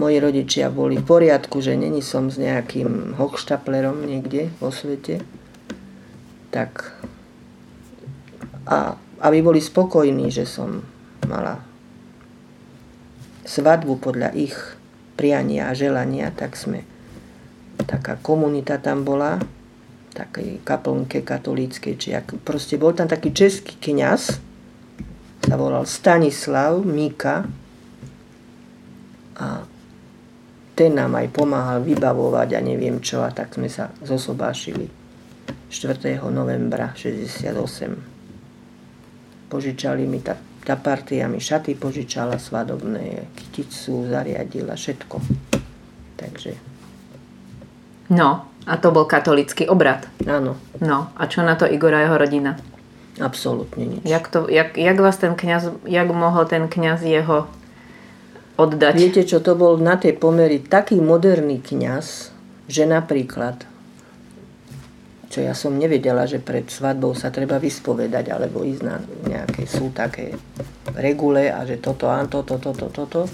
moji 0.00 0.16
rodičia 0.16 0.72
boli 0.72 0.96
v 0.98 1.06
poriadku, 1.06 1.60
že 1.60 1.76
není 1.76 2.00
som 2.00 2.32
s 2.32 2.40
nejakým 2.40 3.14
hochštaplerom 3.20 4.08
niekde 4.08 4.48
vo 4.58 4.72
svete, 4.72 5.20
tak 6.50 6.96
a 8.66 8.96
aby 9.20 9.38
boli 9.44 9.60
spokojní, 9.60 10.32
že 10.32 10.48
som 10.48 10.80
mala 11.28 11.60
svadbu 13.44 14.00
podľa 14.00 14.32
ich 14.32 14.56
priania 15.18 15.68
a 15.68 15.76
želania, 15.76 16.32
tak 16.32 16.56
sme, 16.56 16.86
taká 17.84 18.16
komunita 18.16 18.80
tam 18.80 19.04
bola, 19.04 19.36
takej 20.16 20.64
kaplnke 20.64 21.20
katolíckej, 21.20 21.94
či 22.00 22.08
ak, 22.16 22.40
proste 22.40 22.80
bol 22.80 22.96
tam 22.96 23.10
taký 23.10 23.34
český 23.36 23.76
kňaz, 23.76 24.49
sa 25.40 25.56
volal 25.56 25.88
Stanislav 25.88 26.84
Mika 26.84 27.48
a 29.40 29.64
ten 30.76 30.94
nám 30.96 31.16
aj 31.16 31.28
pomáhal 31.32 31.80
vybavovať 31.84 32.54
a 32.56 32.60
neviem 32.64 33.00
čo 33.04 33.20
a 33.20 33.30
tak 33.32 33.54
sme 33.56 33.68
sa 33.68 33.90
zosobášili 34.00 34.88
4. 35.68 36.20
novembra 36.32 36.92
68. 36.96 39.52
Požičali 39.52 40.06
mi 40.06 40.20
tá, 40.24 40.36
tá 40.64 40.76
partia 40.80 41.28
mi 41.28 41.36
šaty 41.36 41.76
požičala 41.76 42.38
svadobné, 42.38 43.28
kyticu 43.36 44.08
zariadila, 44.08 44.72
všetko. 44.78 45.20
Takže. 46.16 46.70
No, 48.10 48.50
a 48.66 48.76
to 48.76 48.90
bol 48.90 49.06
katolický 49.06 49.70
obrad. 49.70 50.08
Áno. 50.26 50.56
No, 50.80 51.12
a 51.12 51.26
čo 51.28 51.44
na 51.46 51.56
to 51.60 51.68
Igor 51.68 51.94
a 51.94 52.00
jeho 52.04 52.18
rodina? 52.18 52.56
Absolútne 53.20 53.84
nič. 53.84 54.02
Jak, 54.08 54.32
to, 54.32 54.48
jak, 54.48 54.74
jak 54.80 54.96
vás 54.96 55.20
ten 55.20 55.36
kňaz, 55.36 55.84
jak 55.84 56.08
mohol 56.08 56.48
ten 56.48 56.66
kňaz 56.66 57.04
jeho 57.04 57.46
oddať? 58.56 58.94
Viete 58.96 59.22
čo, 59.28 59.44
to 59.44 59.52
bol 59.54 59.76
na 59.76 60.00
tej 60.00 60.16
pomery 60.16 60.64
taký 60.64 60.98
moderný 60.98 61.60
kňaz, 61.60 62.32
že 62.66 62.88
napríklad 62.88 63.70
čo 65.30 65.46
ja 65.46 65.54
som 65.54 65.78
nevedela, 65.78 66.26
že 66.26 66.42
pred 66.42 66.66
svadbou 66.66 67.14
sa 67.14 67.30
treba 67.30 67.62
vyspovedať, 67.62 68.34
alebo 68.34 68.66
ísť 68.66 68.82
na 68.82 68.98
nejaké, 69.30 69.62
sú 69.62 69.94
také 69.94 70.34
regule 70.98 71.54
a 71.54 71.62
že 71.62 71.78
toto, 71.78 72.10
a 72.10 72.18
toto, 72.26 72.58
toto, 72.58 72.90
toto. 72.90 73.30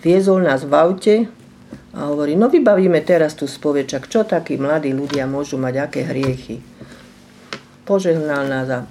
Viezol 0.00 0.48
nás 0.48 0.64
v 0.64 0.72
aute 0.72 1.14
a 1.92 2.08
hovorí, 2.08 2.40
no 2.40 2.48
vybavíme 2.48 3.04
teraz 3.04 3.36
tu 3.36 3.44
spovečak, 3.44 4.08
čo 4.08 4.24
takí 4.24 4.56
mladí 4.56 4.96
ľudia 4.96 5.28
môžu 5.28 5.60
mať, 5.60 5.74
aké 5.92 6.08
hriechy. 6.08 6.71
Požehnal 7.92 8.48
nás 8.48 8.72
a 8.72 8.88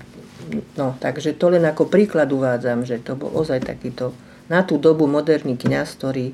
no, 0.77 0.93
takže 1.01 1.33
to 1.33 1.49
len 1.49 1.65
ako 1.65 1.89
príklad 1.89 2.29
uvádzam, 2.29 2.85
že 2.85 3.01
to 3.01 3.17
bol 3.17 3.33
ozaj 3.33 3.65
takýto 3.65 4.13
na 4.45 4.61
tú 4.61 4.77
dobu 4.77 5.09
moderný 5.09 5.57
kňaz, 5.57 5.97
ktorý 5.97 6.29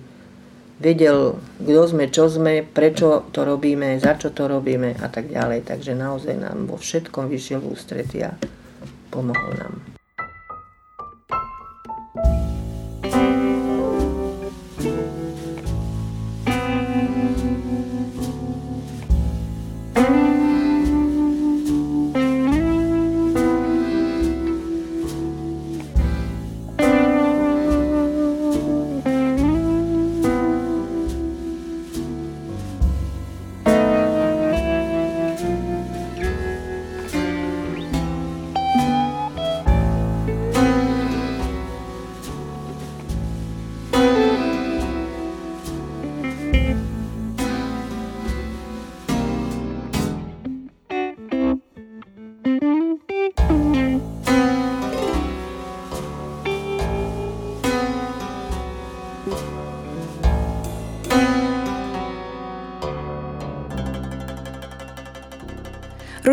vedel, 0.83 1.39
kto 1.63 1.81
sme, 1.87 2.11
čo 2.11 2.27
sme, 2.27 2.67
prečo 2.67 3.23
to 3.31 3.47
robíme, 3.47 3.95
za 4.03 4.19
čo 4.19 4.35
to 4.35 4.51
robíme 4.51 4.99
a 4.99 5.07
tak 5.07 5.31
ďalej. 5.31 5.63
Takže 5.63 5.95
naozaj 5.95 6.35
nám 6.43 6.67
vo 6.67 6.75
všetkom 6.75 7.31
vyšiel 7.31 7.63
v 7.63 7.71
ústretí 7.71 8.19
a 8.19 8.35
pomohol 9.15 9.55
nám. 9.55 9.96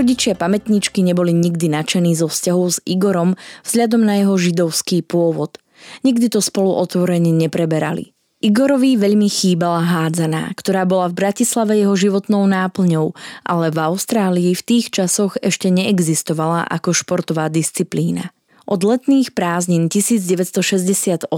Rodičia 0.04 0.36
pamätničky 0.36 1.00
neboli 1.00 1.32
nikdy 1.32 1.72
nadšení 1.72 2.12
zo 2.12 2.28
vzťahov 2.28 2.76
s 2.76 2.78
Igorom 2.84 3.40
vzhľadom 3.64 4.04
na 4.04 4.20
jeho 4.20 4.36
židovský 4.36 5.00
pôvod. 5.00 5.56
Nikdy 6.04 6.28
to 6.28 6.44
spolu 6.44 6.76
otvorene 6.76 7.32
nepreberali. 7.32 8.12
Igorovi 8.44 9.00
veľmi 9.00 9.24
chýbala 9.32 9.80
hádzaná, 9.80 10.52
ktorá 10.60 10.84
bola 10.84 11.08
v 11.08 11.24
Bratislave 11.24 11.80
jeho 11.80 11.96
životnou 11.96 12.44
náplňou, 12.44 13.16
ale 13.48 13.72
v 13.72 13.78
Austrálii 13.80 14.52
v 14.52 14.66
tých 14.68 14.92
časoch 14.92 15.40
ešte 15.40 15.72
neexistovala 15.72 16.68
ako 16.68 16.92
športová 16.92 17.48
disciplína. 17.48 18.28
Od 18.64 18.80
letných 18.80 19.36
prázdnin 19.36 19.92
1968 19.92 21.28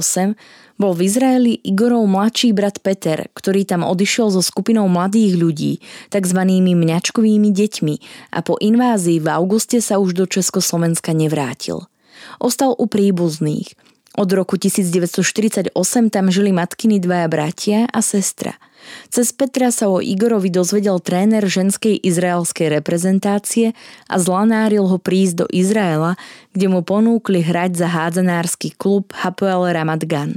bol 0.78 0.92
v 0.94 1.00
Izraeli 1.02 1.58
Igorov 1.66 2.06
mladší 2.06 2.54
brat 2.54 2.78
Peter, 2.78 3.26
ktorý 3.34 3.66
tam 3.66 3.82
odišiel 3.82 4.30
so 4.30 4.38
skupinou 4.38 4.86
mladých 4.86 5.34
ľudí, 5.34 5.72
tzv. 6.14 6.40
mňačkovými 6.46 7.50
deťmi 7.50 7.94
a 8.30 8.38
po 8.46 8.54
invázii 8.62 9.18
v 9.18 9.26
auguste 9.26 9.82
sa 9.82 9.98
už 9.98 10.14
do 10.14 10.24
Československa 10.30 11.10
nevrátil. 11.10 11.90
Ostal 12.38 12.78
u 12.78 12.86
príbuzných. 12.86 13.74
Od 14.16 14.28
roku 14.32 14.56
1948 14.56 15.76
tam 16.08 16.32
žili 16.32 16.50
matkiny 16.56 16.98
dvaja 16.98 17.28
bratia 17.28 17.84
a 17.92 18.00
sestra– 18.00 18.56
cez 19.10 19.34
Petra 19.34 19.70
sa 19.74 19.90
o 19.90 20.02
Igorovi 20.02 20.50
dozvedel 20.50 20.98
tréner 21.02 21.42
ženskej 21.46 21.98
izraelskej 22.02 22.70
reprezentácie 22.70 23.74
a 24.06 24.14
zlanáril 24.18 24.86
ho 24.86 24.98
prísť 24.98 25.34
do 25.44 25.46
Izraela, 25.50 26.14
kde 26.54 26.66
mu 26.70 26.80
ponúkli 26.82 27.42
hrať 27.42 27.86
za 27.86 27.88
hádzanársky 27.90 28.74
klub 28.74 29.10
Hapoel 29.14 29.70
Ramat 29.70 30.02
Gan. 30.06 30.30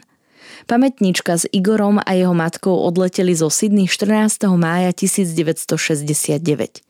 Pamätnička 0.70 1.34
s 1.34 1.50
Igorom 1.50 1.98
a 1.98 2.12
jeho 2.14 2.36
matkou 2.36 2.74
odleteli 2.86 3.34
zo 3.34 3.50
Sydney 3.50 3.90
14. 3.90 4.46
mája 4.54 4.94
1969. 4.94 6.86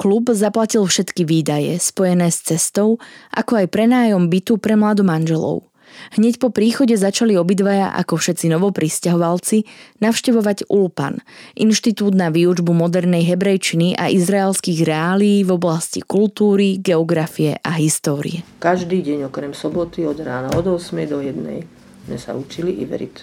Klub 0.00 0.24
zaplatil 0.32 0.88
všetky 0.88 1.28
výdaje 1.28 1.76
spojené 1.76 2.32
s 2.32 2.40
cestou, 2.40 2.96
ako 3.36 3.60
aj 3.60 3.66
prenájom 3.68 4.32
bytu 4.32 4.56
pre 4.56 4.72
mladomanželov. 4.72 5.69
Hneď 6.16 6.42
po 6.42 6.50
príchode 6.50 6.96
začali 6.96 7.36
obidvaja, 7.36 7.94
ako 7.94 8.18
všetci 8.18 8.50
novopristahovalci, 8.50 9.68
navštevovať 10.02 10.66
Ulpan, 10.70 11.22
inštitút 11.54 12.16
na 12.16 12.32
výučbu 12.32 12.74
modernej 12.74 13.26
hebrejčiny 13.28 13.94
a 13.94 14.10
izraelských 14.10 14.82
reálií 14.86 15.46
v 15.46 15.50
oblasti 15.54 16.02
kultúry, 16.02 16.80
geografie 16.80 17.60
a 17.60 17.76
histórie. 17.78 18.42
Každý 18.58 19.02
deň 19.04 19.30
okrem 19.30 19.52
soboty 19.54 20.06
od 20.06 20.18
rána 20.18 20.50
od 20.56 20.66
8 20.66 21.06
do 21.06 21.22
1 21.22 22.06
sme 22.06 22.16
sa 22.18 22.34
učili 22.34 22.80
Iverit. 22.80 23.22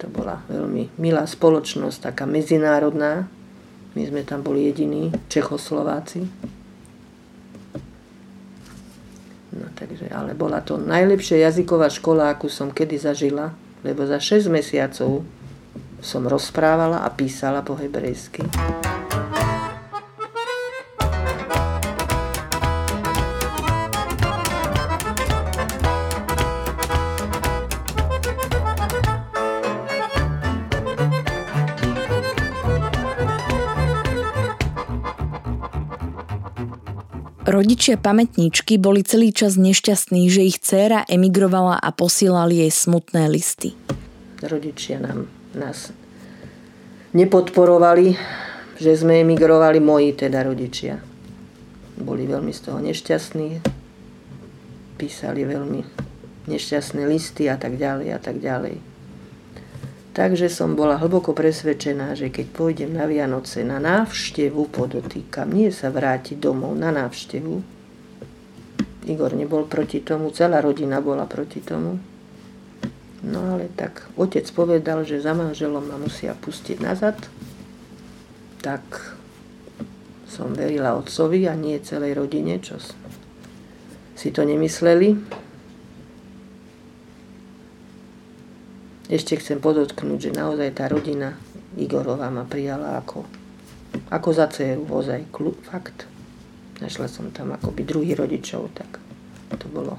To 0.00 0.08
bola 0.08 0.40
veľmi 0.48 0.96
milá 0.96 1.28
spoločnosť, 1.28 2.08
taká 2.08 2.24
medzinárodná. 2.24 3.28
My 3.92 4.02
sme 4.08 4.24
tam 4.24 4.40
boli 4.40 4.64
jediní 4.64 5.12
Čechoslováci. 5.28 6.24
No, 9.60 9.68
takže, 9.76 10.08
ale 10.08 10.32
bola 10.32 10.64
to 10.64 10.80
najlepšia 10.80 11.44
jazyková 11.52 11.92
škola, 11.92 12.32
akú 12.32 12.48
som 12.48 12.72
kedy 12.72 12.96
zažila, 12.96 13.52
lebo 13.84 14.08
za 14.08 14.16
6 14.16 14.48
mesiacov 14.48 15.20
som 16.00 16.24
rozprávala 16.24 17.04
a 17.04 17.08
písala 17.12 17.60
po 17.60 17.76
hebrejsky. 17.76 18.40
Rodičia 37.50 37.98
pamätníčky 37.98 38.78
boli 38.78 39.02
celý 39.02 39.34
čas 39.34 39.58
nešťastní, 39.58 40.30
že 40.30 40.46
ich 40.46 40.62
dcéra 40.62 41.02
emigrovala 41.10 41.82
a 41.82 41.90
posielali 41.90 42.62
jej 42.62 42.70
smutné 42.70 43.26
listy. 43.26 43.74
Rodičia 44.38 45.02
nám, 45.02 45.26
nás 45.58 45.90
nepodporovali, 47.10 48.14
že 48.78 48.94
sme 48.94 49.26
emigrovali, 49.26 49.82
moji 49.82 50.14
teda 50.14 50.46
rodičia. 50.46 51.02
Boli 51.98 52.30
veľmi 52.30 52.54
z 52.54 52.60
toho 52.70 52.78
nešťastní, 52.86 53.58
písali 54.94 55.42
veľmi 55.42 55.82
nešťastné 56.46 57.02
listy 57.10 57.50
a 57.50 57.58
tak 57.58 57.74
ďalej 57.74 58.14
a 58.14 58.18
tak 58.22 58.38
ďalej. 58.38 58.89
Takže 60.10 60.50
som 60.50 60.74
bola 60.74 60.98
hlboko 60.98 61.30
presvedčená, 61.30 62.18
že 62.18 62.34
keď 62.34 62.46
pôjdem 62.50 62.90
na 62.98 63.06
Vianoce 63.06 63.62
na 63.62 63.78
návštevu, 63.78 64.66
podotýkam, 64.74 65.54
nie 65.54 65.70
sa 65.70 65.94
vrátiť 65.94 66.34
domov 66.34 66.74
na 66.74 66.90
návštevu. 66.90 67.62
Igor 69.06 69.32
nebol 69.38 69.70
proti 69.70 70.02
tomu, 70.02 70.34
celá 70.34 70.58
rodina 70.58 70.98
bola 70.98 71.30
proti 71.30 71.62
tomu. 71.62 72.02
No 73.22 73.54
ale 73.54 73.70
tak 73.70 74.10
otec 74.18 74.48
povedal, 74.50 75.06
že 75.06 75.22
za 75.22 75.30
manželom 75.30 75.86
ma 75.86 75.96
musia 76.00 76.34
pustiť 76.34 76.82
nazad. 76.82 77.16
Tak 78.66 78.82
som 80.26 80.56
verila 80.58 80.98
otcovi 80.98 81.46
a 81.46 81.54
nie 81.54 81.78
celej 81.78 82.18
rodine, 82.18 82.58
čo 82.58 82.82
si 84.18 84.28
to 84.34 84.42
nemysleli. 84.42 85.14
Ešte 89.10 89.42
chcem 89.42 89.58
podotknúť, 89.58 90.30
že 90.30 90.38
naozaj 90.38 90.70
tá 90.78 90.86
rodina 90.86 91.34
Igorová 91.74 92.30
ma 92.30 92.46
prijala 92.46 93.02
ako, 93.02 93.26
ako 94.06 94.28
za 94.30 94.46
dceru, 94.46 94.86
ozaj, 94.86 95.26
fakt. 95.66 96.06
Našla 96.78 97.10
som 97.10 97.34
tam 97.34 97.50
akoby 97.50 97.82
druhý 97.82 98.14
rodičov, 98.14 98.70
tak 98.70 99.02
to 99.58 99.66
bolo 99.66 99.98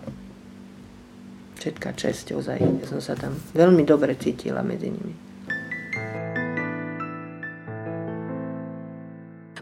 všetká 1.59 1.91
česť, 1.91 2.39
ozaj. 2.39 2.63
Ja 2.63 2.87
som 2.87 3.03
sa 3.03 3.19
tam 3.19 3.35
veľmi 3.51 3.83
dobre 3.83 4.15
cítila 4.15 4.63
medzi 4.63 4.87
nimi. 4.87 5.11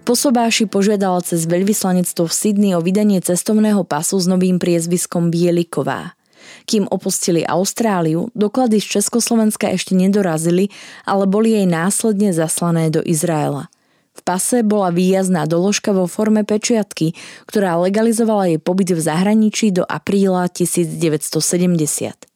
Posobáši 0.06 0.70
požiadal 0.70 1.22
cez 1.26 1.50
veľvyslanectvo 1.50 2.26
v 2.26 2.34
Sydney 2.34 2.72
o 2.78 2.82
vydanie 2.82 3.22
cestovného 3.22 3.82
pasu 3.82 4.18
s 4.22 4.30
novým 4.30 4.62
priezviskom 4.62 5.30
Bieliková. 5.30 6.19
Kým 6.66 6.88
opustili 6.90 7.46
Austráliu, 7.46 8.30
doklady 8.38 8.80
z 8.80 9.00
Československa 9.00 9.70
ešte 9.72 9.98
nedorazili, 9.98 10.70
ale 11.04 11.26
boli 11.30 11.56
jej 11.56 11.68
následne 11.68 12.34
zaslané 12.36 12.90
do 12.94 13.02
Izraela. 13.04 13.72
V 14.20 14.22
pase 14.28 14.68
bola 14.68 14.92
výjazná 14.92 15.48
doložka 15.48 15.96
vo 15.96 16.04
forme 16.04 16.44
pečiatky, 16.44 17.16
ktorá 17.48 17.80
legalizovala 17.80 18.52
jej 18.52 18.60
pobyt 18.60 18.92
v 18.92 19.00
zahraničí 19.00 19.72
do 19.72 19.88
apríla 19.88 20.52
1970. 20.52 22.30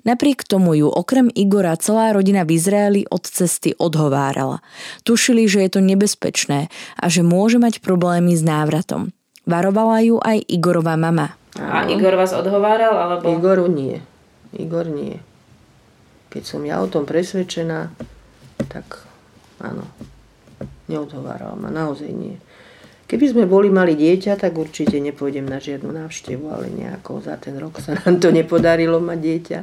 Napriek 0.00 0.48
tomu 0.48 0.78
ju 0.78 0.88
okrem 0.88 1.28
Igora 1.34 1.76
celá 1.76 2.14
rodina 2.16 2.46
v 2.46 2.56
Izraeli 2.56 3.02
od 3.10 3.26
cesty 3.28 3.76
odhovárala. 3.76 4.64
Tušili, 5.04 5.44
že 5.44 5.66
je 5.66 5.70
to 5.76 5.80
nebezpečné 5.84 6.72
a 6.96 7.04
že 7.12 7.20
môže 7.20 7.60
mať 7.60 7.84
problémy 7.84 8.32
s 8.32 8.40
návratom. 8.40 9.12
Varovala 9.44 10.00
ju 10.00 10.16
aj 10.22 10.40
Igorová 10.48 10.96
mama. 10.96 11.39
A 11.60 11.84
Igor 11.92 12.16
vás 12.16 12.32
odhováral? 12.32 12.96
Alebo... 12.96 13.28
Igoru 13.28 13.68
nie. 13.68 14.00
Igor 14.56 14.88
nie. 14.88 15.20
Keď 16.32 16.42
som 16.46 16.64
ja 16.64 16.80
o 16.80 16.88
tom 16.88 17.04
presvedčená, 17.04 17.92
tak 18.70 19.04
áno, 19.60 19.84
neodhováral 20.88 21.58
ma, 21.60 21.68
naozaj 21.68 22.08
nie. 22.08 22.38
Keby 23.10 23.26
sme 23.34 23.44
boli 23.50 23.74
mali 23.74 23.98
dieťa, 23.98 24.38
tak 24.38 24.54
určite 24.54 25.02
nepôjdem 25.02 25.42
na 25.42 25.58
žiadnu 25.58 25.90
návštevu, 25.90 26.46
ale 26.46 26.70
nejako 26.70 27.18
za 27.18 27.34
ten 27.42 27.58
rok 27.58 27.82
sa 27.82 27.98
nám 27.98 28.22
to 28.22 28.30
nepodarilo 28.30 29.02
mať 29.02 29.18
dieťa. 29.18 29.60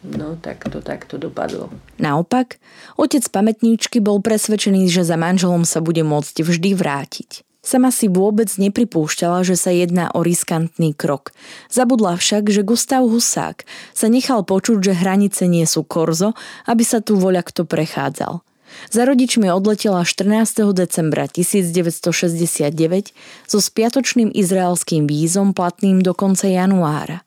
No, 0.00 0.34
tak 0.40 0.66
to 0.66 0.82
takto 0.82 1.20
dopadlo. 1.20 1.70
Naopak, 2.00 2.58
otec 2.98 3.22
pamätníčky 3.30 4.02
bol 4.02 4.18
presvedčený, 4.18 4.90
že 4.90 5.06
za 5.06 5.14
manželom 5.14 5.62
sa 5.62 5.78
bude 5.84 6.02
môcť 6.02 6.42
vždy 6.42 6.74
vrátiť. 6.74 7.46
Sama 7.60 7.92
si 7.92 8.08
vôbec 8.08 8.48
nepripúšťala, 8.56 9.44
že 9.44 9.52
sa 9.52 9.68
jedná 9.68 10.08
o 10.16 10.24
riskantný 10.24 10.96
krok. 10.96 11.36
Zabudla 11.68 12.16
však, 12.16 12.48
že 12.48 12.64
Gustav 12.64 13.04
Husák 13.04 13.68
sa 13.92 14.08
nechal 14.08 14.48
počuť, 14.48 14.80
že 14.80 14.96
hranice 14.96 15.44
nie 15.44 15.68
sú 15.68 15.84
korzo, 15.84 16.32
aby 16.64 16.80
sa 16.88 17.04
tu 17.04 17.20
voľa 17.20 17.44
kto 17.44 17.68
prechádzal. 17.68 18.40
Za 18.88 19.02
rodičmi 19.04 19.52
odletela 19.52 20.08
14. 20.08 20.72
decembra 20.72 21.28
1969 21.28 23.12
so 23.44 23.58
spiatočným 23.60 24.32
izraelským 24.32 25.04
vízom 25.04 25.52
platným 25.52 26.00
do 26.00 26.16
konca 26.16 26.48
januára. 26.48 27.20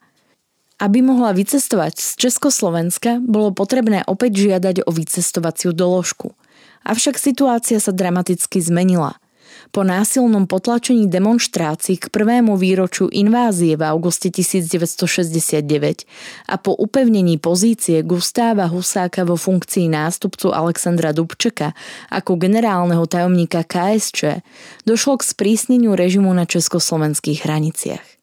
Aby 0.82 1.06
mohla 1.06 1.30
vycestovať 1.30 1.94
z 2.02 2.08
Československa, 2.26 3.22
bolo 3.22 3.54
potrebné 3.54 4.02
opäť 4.10 4.50
žiadať 4.50 4.82
o 4.82 4.90
vycestovaciu 4.90 5.70
doložku. 5.70 6.34
Avšak 6.82 7.22
situácia 7.22 7.78
sa 7.78 7.94
dramaticky 7.94 8.58
zmenila– 8.58 9.14
po 9.74 9.82
násilnom 9.82 10.46
potlačení 10.46 11.10
demonstrácií 11.10 11.98
k 11.98 12.06
prvému 12.06 12.54
výročiu 12.54 13.10
invázie 13.10 13.74
v 13.74 13.82
auguste 13.82 14.30
1969 14.30 15.66
a 16.46 16.54
po 16.62 16.78
upevnení 16.78 17.42
pozície 17.42 18.06
Gustáva 18.06 18.70
Husáka 18.70 19.26
vo 19.26 19.34
funkcii 19.34 19.90
nástupcu 19.90 20.54
Alexandra 20.54 21.10
Dubčeka 21.10 21.74
ako 22.14 22.38
generálneho 22.38 23.02
tajomníka 23.10 23.66
KSČ 23.66 24.46
došlo 24.86 25.18
k 25.18 25.26
sprísneniu 25.26 25.98
režimu 25.98 26.30
na 26.30 26.46
československých 26.46 27.42
hraniciach. 27.42 28.13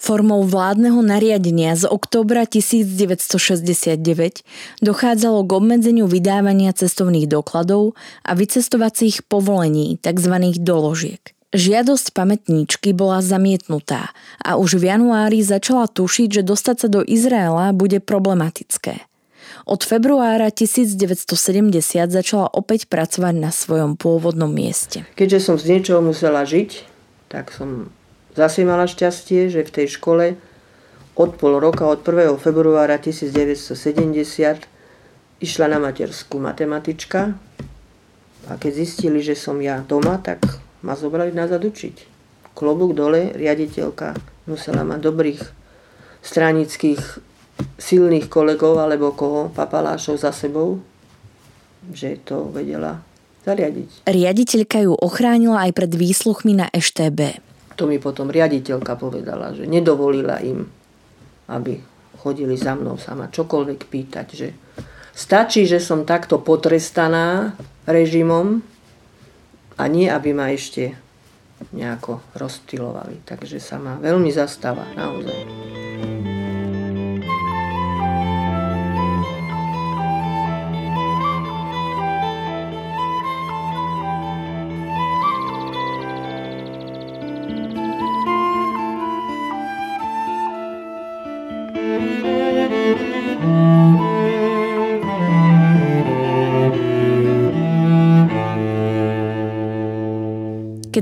Formou 0.00 0.48
vládneho 0.48 1.04
nariadenia 1.04 1.76
z 1.76 1.84
októbra 1.84 2.48
1969 2.48 4.00
dochádzalo 4.80 5.44
k 5.44 5.50
obmedzeniu 5.52 6.08
vydávania 6.08 6.72
cestovných 6.72 7.28
dokladov 7.28 7.92
a 8.24 8.32
vycestovacích 8.32 9.28
povolení, 9.28 10.00
tzv. 10.00 10.56
doložiek. 10.56 11.20
Žiadosť 11.52 12.16
pamätníčky 12.16 12.96
bola 12.96 13.20
zamietnutá 13.20 14.16
a 14.40 14.56
už 14.56 14.80
v 14.80 14.88
januári 14.88 15.44
začala 15.44 15.84
tušiť, 15.84 16.40
že 16.40 16.48
dostať 16.48 16.76
sa 16.80 16.88
do 16.88 17.04
Izraela 17.04 17.68
bude 17.76 18.00
problematické. 18.00 19.04
Od 19.68 19.84
februára 19.84 20.48
1970 20.48 21.28
začala 22.08 22.48
opäť 22.48 22.88
pracovať 22.88 23.34
na 23.36 23.52
svojom 23.52 24.00
pôvodnom 24.00 24.48
mieste. 24.48 25.04
Keďže 25.12 25.38
som 25.44 25.56
z 25.60 25.76
niečoho 25.76 26.00
musela 26.00 26.48
žiť, 26.48 26.88
tak 27.28 27.52
som 27.52 27.92
Zase 28.38 28.62
mala 28.62 28.86
šťastie, 28.86 29.50
že 29.50 29.66
v 29.66 29.74
tej 29.74 29.86
škole 29.98 30.38
od 31.18 31.30
pol 31.36 31.58
roka, 31.58 31.84
od 31.84 32.00
1. 32.06 32.38
februára 32.38 32.96
1970 32.96 34.70
išla 35.42 35.66
na 35.66 35.78
materskú 35.82 36.38
matematička 36.38 37.34
a 38.48 38.52
keď 38.56 38.72
zistili, 38.72 39.20
že 39.20 39.34
som 39.36 39.58
ja 39.58 39.82
doma, 39.84 40.16
tak 40.22 40.40
ma 40.80 40.96
zobrali 40.96 41.34
nazad 41.34 41.60
učiť. 41.60 42.08
Klobúk 42.54 42.96
dole, 42.96 43.34
riaditeľka 43.36 44.16
musela 44.48 44.86
mať 44.86 45.00
dobrých 45.00 45.40
stranických 46.24 47.02
silných 47.76 48.26
kolegov 48.32 48.80
alebo 48.80 49.12
koho, 49.12 49.52
papalášov 49.52 50.20
za 50.20 50.32
sebou, 50.32 50.80
že 51.92 52.20
to 52.24 52.48
vedela 52.52 53.00
zariadiť. 53.44 54.04
Riaditeľka 54.08 54.78
ju 54.84 54.92
ochránila 54.96 55.68
aj 55.68 55.72
pred 55.76 55.92
výsluchmi 55.92 56.52
na 56.56 56.66
EŠTB. 56.72 57.49
To 57.80 57.88
mi 57.88 57.96
potom 57.96 58.28
riaditeľka 58.28 59.00
povedala, 59.00 59.56
že 59.56 59.64
nedovolila 59.64 60.36
im, 60.44 60.68
aby 61.48 61.80
chodili 62.20 62.60
za 62.60 62.76
mnou 62.76 63.00
sa 63.00 63.16
ma 63.16 63.32
čokoľvek 63.32 63.80
pýtať, 63.88 64.26
že 64.36 64.52
stačí, 65.16 65.64
že 65.64 65.80
som 65.80 66.04
takto 66.04 66.44
potrestaná 66.44 67.56
režimom 67.88 68.60
a 69.80 69.82
nie, 69.88 70.12
aby 70.12 70.36
ma 70.36 70.52
ešte 70.52 70.92
nejako 71.72 72.20
rozptilovali. 72.36 73.24
Takže 73.24 73.56
sa 73.56 73.80
ma 73.80 73.96
veľmi 73.96 74.28
zastáva, 74.28 74.84
naozaj. 74.92 75.89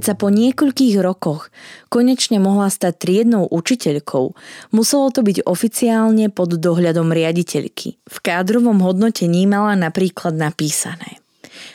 Sa 0.09 0.17
po 0.17 0.33
niekoľkých 0.33 1.05
rokoch 1.05 1.53
konečne 1.93 2.41
mohla 2.41 2.73
stať 2.73 2.97
triednou 2.97 3.45
učiteľkou, 3.45 4.33
muselo 4.73 5.13
to 5.13 5.21
byť 5.21 5.45
oficiálne 5.45 6.33
pod 6.33 6.57
dohľadom 6.57 7.13
riaditeľky. 7.13 8.01
V 8.09 8.17
kádrovom 8.25 8.81
hodnotení 8.81 9.45
mala 9.45 9.77
napríklad 9.77 10.33
napísané. 10.33 11.21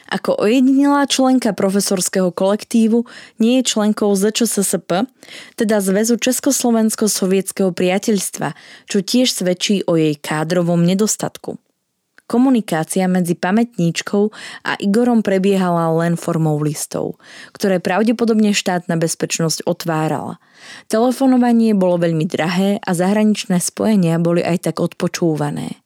Ako 0.10 0.34
ojedinelá 0.42 1.06
členka 1.06 1.54
profesorského 1.54 2.34
kolektívu 2.34 3.06
nie 3.38 3.62
je 3.62 3.70
členkou 3.70 4.10
ZČSSP, 4.18 5.06
teda 5.54 5.78
Zväzu 5.78 6.18
Československo-sovietského 6.18 7.70
priateľstva, 7.70 8.58
čo 8.90 9.06
tiež 9.06 9.30
svedčí 9.30 9.86
o 9.86 9.94
jej 9.94 10.18
kádrovom 10.18 10.82
nedostatku. 10.82 11.62
Komunikácia 12.34 13.06
medzi 13.06 13.38
pamätníčkou 13.38 14.34
a 14.66 14.74
Igorom 14.82 15.22
prebiehala 15.22 15.94
len 16.02 16.18
formou 16.18 16.58
listov, 16.58 17.22
ktoré 17.54 17.78
pravdepodobne 17.78 18.58
štátna 18.58 18.98
bezpečnosť 18.98 19.70
otvárala. 19.70 20.42
Telefonovanie 20.90 21.78
bolo 21.78 22.02
veľmi 22.02 22.26
drahé 22.26 22.82
a 22.82 22.98
zahraničné 22.98 23.62
spojenia 23.62 24.18
boli 24.18 24.42
aj 24.42 24.66
tak 24.66 24.82
odpočúvané. 24.82 25.78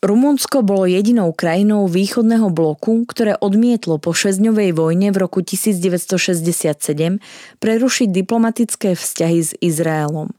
Rumunsko 0.00 0.64
bolo 0.64 0.88
jedinou 0.88 1.28
krajinou 1.36 1.84
východného 1.86 2.48
bloku, 2.48 3.04
ktoré 3.04 3.36
odmietlo 3.36 4.00
po 4.00 4.16
šesťdňovej 4.16 4.72
vojne 4.72 5.12
v 5.12 5.16
roku 5.20 5.44
1967 5.44 7.20
prerušiť 7.60 8.08
diplomatické 8.08 8.96
vzťahy 8.96 9.40
s 9.44 9.52
Izraelom. 9.60 10.32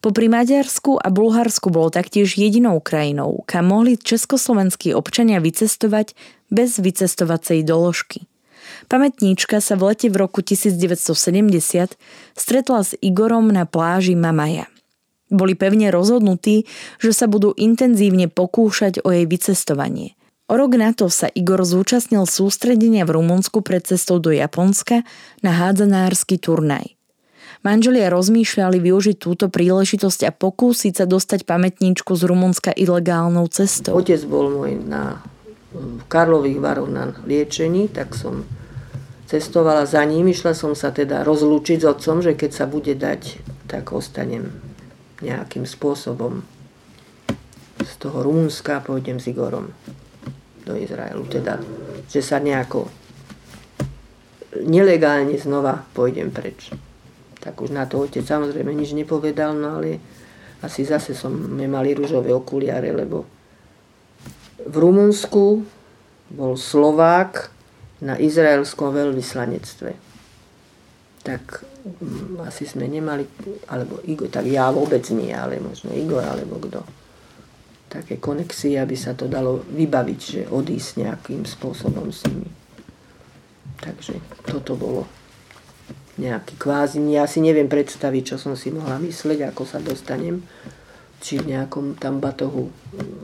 Popri 0.00 0.28
Maďarsku 0.30 1.00
a 1.00 1.08
Bulharsku 1.10 1.72
bolo 1.72 1.90
taktiež 1.90 2.38
jedinou 2.38 2.78
krajinou, 2.78 3.42
kam 3.46 3.70
mohli 3.70 3.96
československí 3.96 4.94
občania 4.94 5.40
vycestovať 5.42 6.14
bez 6.50 6.78
vycestovacej 6.78 7.66
doložky. 7.66 8.26
Pamätníčka 8.86 9.62
sa 9.62 9.78
v 9.78 9.94
lete 9.94 10.06
v 10.10 10.16
roku 10.20 10.42
1970 10.42 11.98
stretla 12.34 12.80
s 12.82 12.94
Igorom 12.98 13.50
na 13.50 13.66
pláži 13.66 14.14
Mamaja. 14.18 14.66
Boli 15.26 15.58
pevne 15.58 15.90
rozhodnutí, 15.90 16.70
že 17.02 17.10
sa 17.10 17.26
budú 17.26 17.50
intenzívne 17.58 18.30
pokúšať 18.30 19.02
o 19.02 19.10
jej 19.10 19.26
vycestovanie. 19.26 20.14
O 20.46 20.54
rok 20.54 20.78
na 20.78 20.94
to 20.94 21.10
sa 21.10 21.26
Igor 21.26 21.66
zúčastnil 21.66 22.22
sústredenia 22.22 23.02
v 23.02 23.18
Rumunsku 23.18 23.66
pred 23.66 23.82
cestou 23.82 24.22
do 24.22 24.30
Japonska 24.30 25.02
na 25.42 25.50
hádzanársky 25.50 26.38
turnaj. 26.38 26.95
Manželia 27.66 28.14
rozmýšľali 28.14 28.78
využiť 28.78 29.16
túto 29.18 29.50
príležitosť 29.50 30.20
a 30.22 30.30
pokúsiť 30.30 31.02
sa 31.02 31.04
dostať 31.10 31.42
pamätníčku 31.42 32.14
z 32.14 32.22
Rumunska 32.30 32.70
ilegálnou 32.70 33.50
cestou. 33.50 33.98
Otec 33.98 34.22
bol 34.30 34.54
môj 34.54 34.78
na 34.86 35.18
Karlových 36.06 36.62
varoch 36.62 36.86
na 36.86 37.10
liečení, 37.26 37.90
tak 37.90 38.14
som 38.14 38.46
cestovala 39.26 39.82
za 39.82 39.98
ním. 40.06 40.30
Išla 40.30 40.54
som 40.54 40.78
sa 40.78 40.94
teda 40.94 41.26
rozlúčiť 41.26 41.82
s 41.82 41.90
otcom, 41.90 42.22
že 42.22 42.38
keď 42.38 42.50
sa 42.54 42.70
bude 42.70 42.94
dať, 42.94 43.42
tak 43.66 43.90
ostanem 43.90 44.54
nejakým 45.18 45.66
spôsobom 45.66 46.46
z 47.82 47.92
toho 47.98 48.22
Rumunska 48.22 48.78
a 48.78 48.84
pôjdem 48.86 49.18
s 49.18 49.26
Igorom 49.26 49.74
do 50.62 50.78
Izraelu. 50.78 51.26
Teda, 51.26 51.58
že 52.06 52.22
sa 52.22 52.38
nejako 52.38 52.86
nelegálne 54.62 55.34
znova 55.34 55.82
pôjdem 55.98 56.30
preč. 56.30 56.70
Tak 57.40 57.60
už 57.60 57.70
na 57.70 57.84
to 57.86 58.02
otec 58.02 58.24
samozrejme 58.24 58.72
nič 58.72 58.96
nepovedal, 58.96 59.54
no 59.54 59.80
ale 59.80 60.00
asi 60.64 60.82
zase 60.88 61.12
som 61.12 61.32
mali 61.52 61.92
rúžové 61.92 62.32
okuliare, 62.32 62.90
lebo 62.90 63.28
v 64.66 64.76
Rumunsku 64.76 65.62
bol 66.32 66.52
Slovák 66.58 67.52
na 68.02 68.18
izraelskom 68.18 68.92
veľvyslanectve. 68.92 69.90
Tak 71.22 71.42
mm, 72.02 72.42
asi 72.44 72.64
sme 72.66 72.90
nemali, 72.90 73.24
alebo 73.70 74.02
Igor, 74.04 74.28
tak 74.28 74.48
ja 74.48 74.68
vôbec 74.72 75.04
nie, 75.14 75.30
ale 75.32 75.62
možno 75.62 75.94
Igor, 75.94 76.24
alebo 76.24 76.58
kto. 76.60 76.82
Také 77.86 78.18
konexie, 78.18 78.76
aby 78.76 78.98
sa 78.98 79.14
to 79.14 79.30
dalo 79.30 79.62
vybaviť, 79.70 80.20
že 80.20 80.40
odísť 80.50 81.06
nejakým 81.06 81.46
spôsobom 81.46 82.10
s 82.10 82.26
nimi. 82.26 82.50
Takže 83.80 84.18
toto 84.44 84.74
bolo 84.74 85.06
nejaký 86.16 86.56
kvázi, 86.56 87.00
ja 87.12 87.28
si 87.28 87.44
neviem 87.44 87.68
predstaviť, 87.68 88.34
čo 88.34 88.36
som 88.40 88.56
si 88.56 88.72
mohla 88.72 88.96
mysleť, 89.00 89.52
ako 89.52 89.62
sa 89.68 89.78
dostanem, 89.80 90.40
či 91.20 91.40
v 91.40 91.56
nejakom 91.56 91.96
tam 91.96 92.20
batohu 92.20 92.72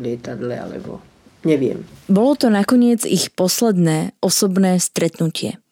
lietadle, 0.00 0.57
alebo 0.57 1.00
neviem. 1.44 1.85
Bolo 2.09 2.37
to 2.37 2.48
nakoniec 2.52 3.05
ich 3.09 3.33
posledné 3.33 4.16
osobné 4.20 4.76
stretnutie. 4.81 5.62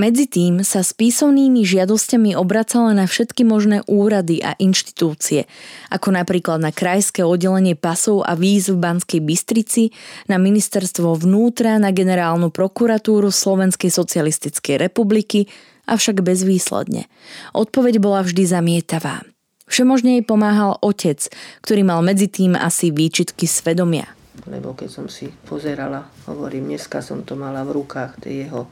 Medzi 0.00 0.24
tým 0.32 0.64
sa 0.64 0.80
s 0.80 0.96
písomnými 0.96 1.60
žiadosťami 1.60 2.32
obracala 2.32 2.96
na 2.96 3.04
všetky 3.04 3.44
možné 3.44 3.84
úrady 3.84 4.40
a 4.40 4.56
inštitúcie, 4.56 5.44
ako 5.92 6.16
napríklad 6.16 6.56
na 6.56 6.72
krajské 6.72 7.20
oddelenie 7.20 7.76
pasov 7.76 8.24
a 8.24 8.32
víz 8.32 8.72
v 8.72 8.80
Banskej 8.80 9.20
Bystrici, 9.20 9.92
na 10.24 10.40
ministerstvo 10.40 11.20
vnútra, 11.20 11.76
na 11.76 11.92
generálnu 11.92 12.48
prokuratúru 12.48 13.28
Slovenskej 13.28 13.92
socialistickej 13.92 14.80
republiky, 14.80 15.52
avšak 15.90 16.22
bezvýsledne. 16.22 17.10
Odpoveď 17.50 17.98
bola 17.98 18.22
vždy 18.22 18.46
zamietavá. 18.46 19.26
Všemožne 19.70 20.18
jej 20.18 20.24
pomáhal 20.26 20.78
otec, 20.82 21.30
ktorý 21.62 21.82
mal 21.86 22.02
medzi 22.02 22.26
tým 22.26 22.58
asi 22.58 22.90
výčitky 22.90 23.46
svedomia. 23.46 24.10
Lebo 24.50 24.74
keď 24.74 24.88
som 24.90 25.06
si 25.06 25.30
pozerala, 25.46 26.10
hovorím, 26.26 26.74
dneska 26.74 27.02
som 27.02 27.22
to 27.22 27.38
mala 27.38 27.62
v 27.62 27.78
rukách, 27.78 28.22
tie 28.22 28.46
jeho 28.46 28.66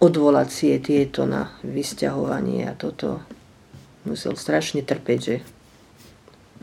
odvolacie 0.00 0.80
tieto 0.80 1.28
na 1.28 1.52
vysťahovanie 1.60 2.64
a 2.66 2.72
toto 2.74 3.20
musel 4.08 4.34
strašne 4.34 4.80
trpeť, 4.80 5.18
že, 5.20 5.36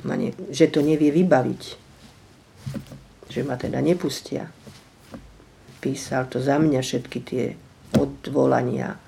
ma 0.03 0.17
ne, 0.17 0.33
že 0.49 0.67
to 0.73 0.81
nevie 0.81 1.13
vybaviť. 1.13 1.63
Že 3.29 3.41
ma 3.45 3.55
teda 3.55 3.79
nepustia. 3.79 4.49
Písal 5.77 6.25
to 6.27 6.41
za 6.41 6.57
mňa 6.57 6.81
všetky 6.81 7.19
tie 7.21 7.45
odvolania. 7.95 8.99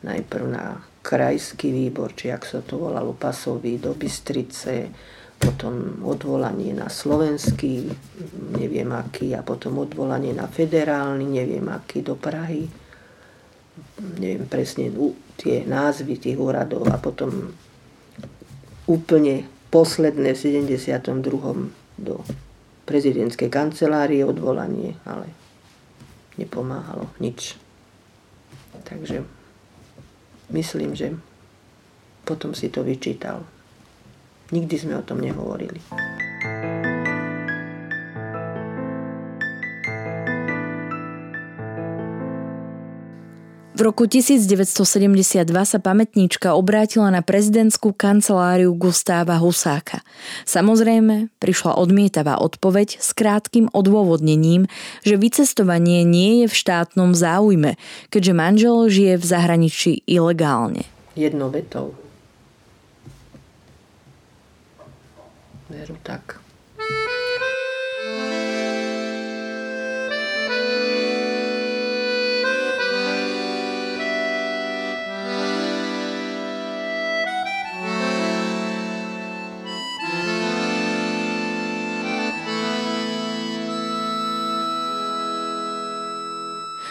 Najprv 0.00 0.44
na 0.46 0.78
krajský 1.02 1.72
výbor, 1.72 2.14
či 2.14 2.30
ak 2.30 2.46
sa 2.46 2.60
to 2.62 2.78
volalo 2.78 3.16
pasový 3.16 3.80
do 3.80 3.96
Bystrice, 3.96 4.92
potom 5.40 6.04
odvolanie 6.04 6.76
na 6.76 6.92
slovenský, 6.92 7.88
neviem 8.60 8.92
aký, 8.92 9.32
a 9.32 9.40
potom 9.40 9.80
odvolanie 9.80 10.36
na 10.36 10.44
federálny, 10.44 11.24
neviem 11.24 11.64
aký, 11.72 12.04
do 12.04 12.14
Prahy 12.16 12.68
neviem 14.20 14.46
presne 14.48 14.92
tie 15.40 15.64
názvy 15.64 16.20
tých 16.20 16.38
úradov 16.38 16.88
a 16.88 16.96
potom 17.00 17.52
úplne 18.84 19.46
posledné 19.70 20.34
v 20.34 20.38
72. 20.38 21.06
do 22.00 22.14
prezidentskej 22.84 23.48
kancelárie 23.48 24.26
odvolanie, 24.26 24.98
ale 25.06 25.30
nepomáhalo 26.34 27.06
nič. 27.22 27.54
Takže 28.90 29.22
myslím, 30.50 30.98
že 30.98 31.14
potom 32.26 32.54
si 32.54 32.68
to 32.68 32.82
vyčítal. 32.82 33.46
Nikdy 34.50 34.74
sme 34.74 34.98
o 34.98 35.06
tom 35.06 35.22
nehovorili. 35.22 35.78
V 43.80 43.88
roku 43.88 44.04
1972 44.04 45.48
sa 45.64 45.78
pamätníčka 45.80 46.52
obrátila 46.52 47.08
na 47.08 47.24
prezidentskú 47.24 47.96
kanceláriu 47.96 48.76
Gustáva 48.76 49.40
Husáka. 49.40 50.04
Samozrejme, 50.44 51.32
prišla 51.40 51.80
odmietavá 51.80 52.44
odpoveď 52.44 53.00
s 53.00 53.16
krátkým 53.16 53.72
odôvodnením, 53.72 54.68
že 55.00 55.16
vycestovanie 55.16 56.04
nie 56.04 56.44
je 56.44 56.52
v 56.52 56.54
štátnom 56.60 57.16
záujme, 57.16 57.80
keďže 58.12 58.32
manžel 58.36 58.76
žije 58.92 59.16
v 59.16 59.24
zahraničí 59.24 60.04
ilegálne. 60.04 60.84
Jednou 61.16 61.48
vetou. 61.48 61.96
Veru 65.72 65.96
tak. 66.04 66.49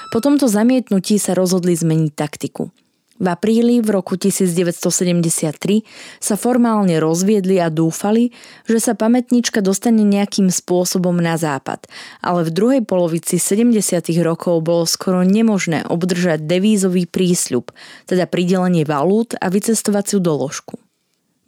Po 0.10 0.18
tomto 0.18 0.50
zamietnutí 0.50 1.22
sa 1.22 1.38
rozhodli 1.38 1.78
zmeniť 1.78 2.12
taktiku. 2.18 2.74
V 3.20 3.28
apríli 3.28 3.84
v 3.84 3.94
roku 3.94 4.16
1973 4.16 5.84
sa 6.24 6.36
formálne 6.40 6.98
rozviedli 7.04 7.60
a 7.60 7.68
dúfali, 7.68 8.32
že 8.64 8.80
sa 8.80 8.96
pamätnička 8.96 9.60
dostane 9.60 10.08
nejakým 10.08 10.48
spôsobom 10.48 11.14
na 11.20 11.36
západ, 11.36 11.86
ale 12.24 12.48
v 12.48 12.56
druhej 12.56 12.82
polovici 12.88 13.36
70. 13.38 13.76
rokov 14.24 14.64
bolo 14.64 14.88
skoro 14.88 15.28
nemožné 15.28 15.84
obdržať 15.86 16.48
devízový 16.48 17.06
prísľub, 17.12 17.70
teda 18.08 18.24
pridelenie 18.24 18.88
valút 18.88 19.36
a 19.38 19.52
vycestovaciu 19.52 20.24
doložku. 20.24 20.89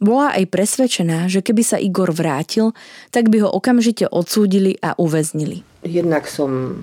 Bola 0.02 0.34
aj 0.34 0.50
presvedčená, 0.50 1.30
že 1.30 1.46
keby 1.46 1.62
sa 1.62 1.78
Igor 1.78 2.10
vrátil, 2.10 2.74
tak 3.14 3.30
by 3.30 3.46
ho 3.46 3.48
okamžite 3.54 4.10
odsúdili 4.10 4.74
a 4.82 4.98
uväznili. 4.98 5.62
Jednak 5.86 6.26
som 6.26 6.74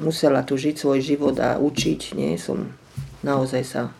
musela 0.00 0.40
tu 0.40 0.56
žiť 0.56 0.80
svoj 0.80 1.04
život 1.04 1.36
a 1.36 1.60
učiť. 1.60 2.16
Nie? 2.16 2.40
Som 2.40 2.72
naozaj 3.20 3.62
sa 3.68 3.92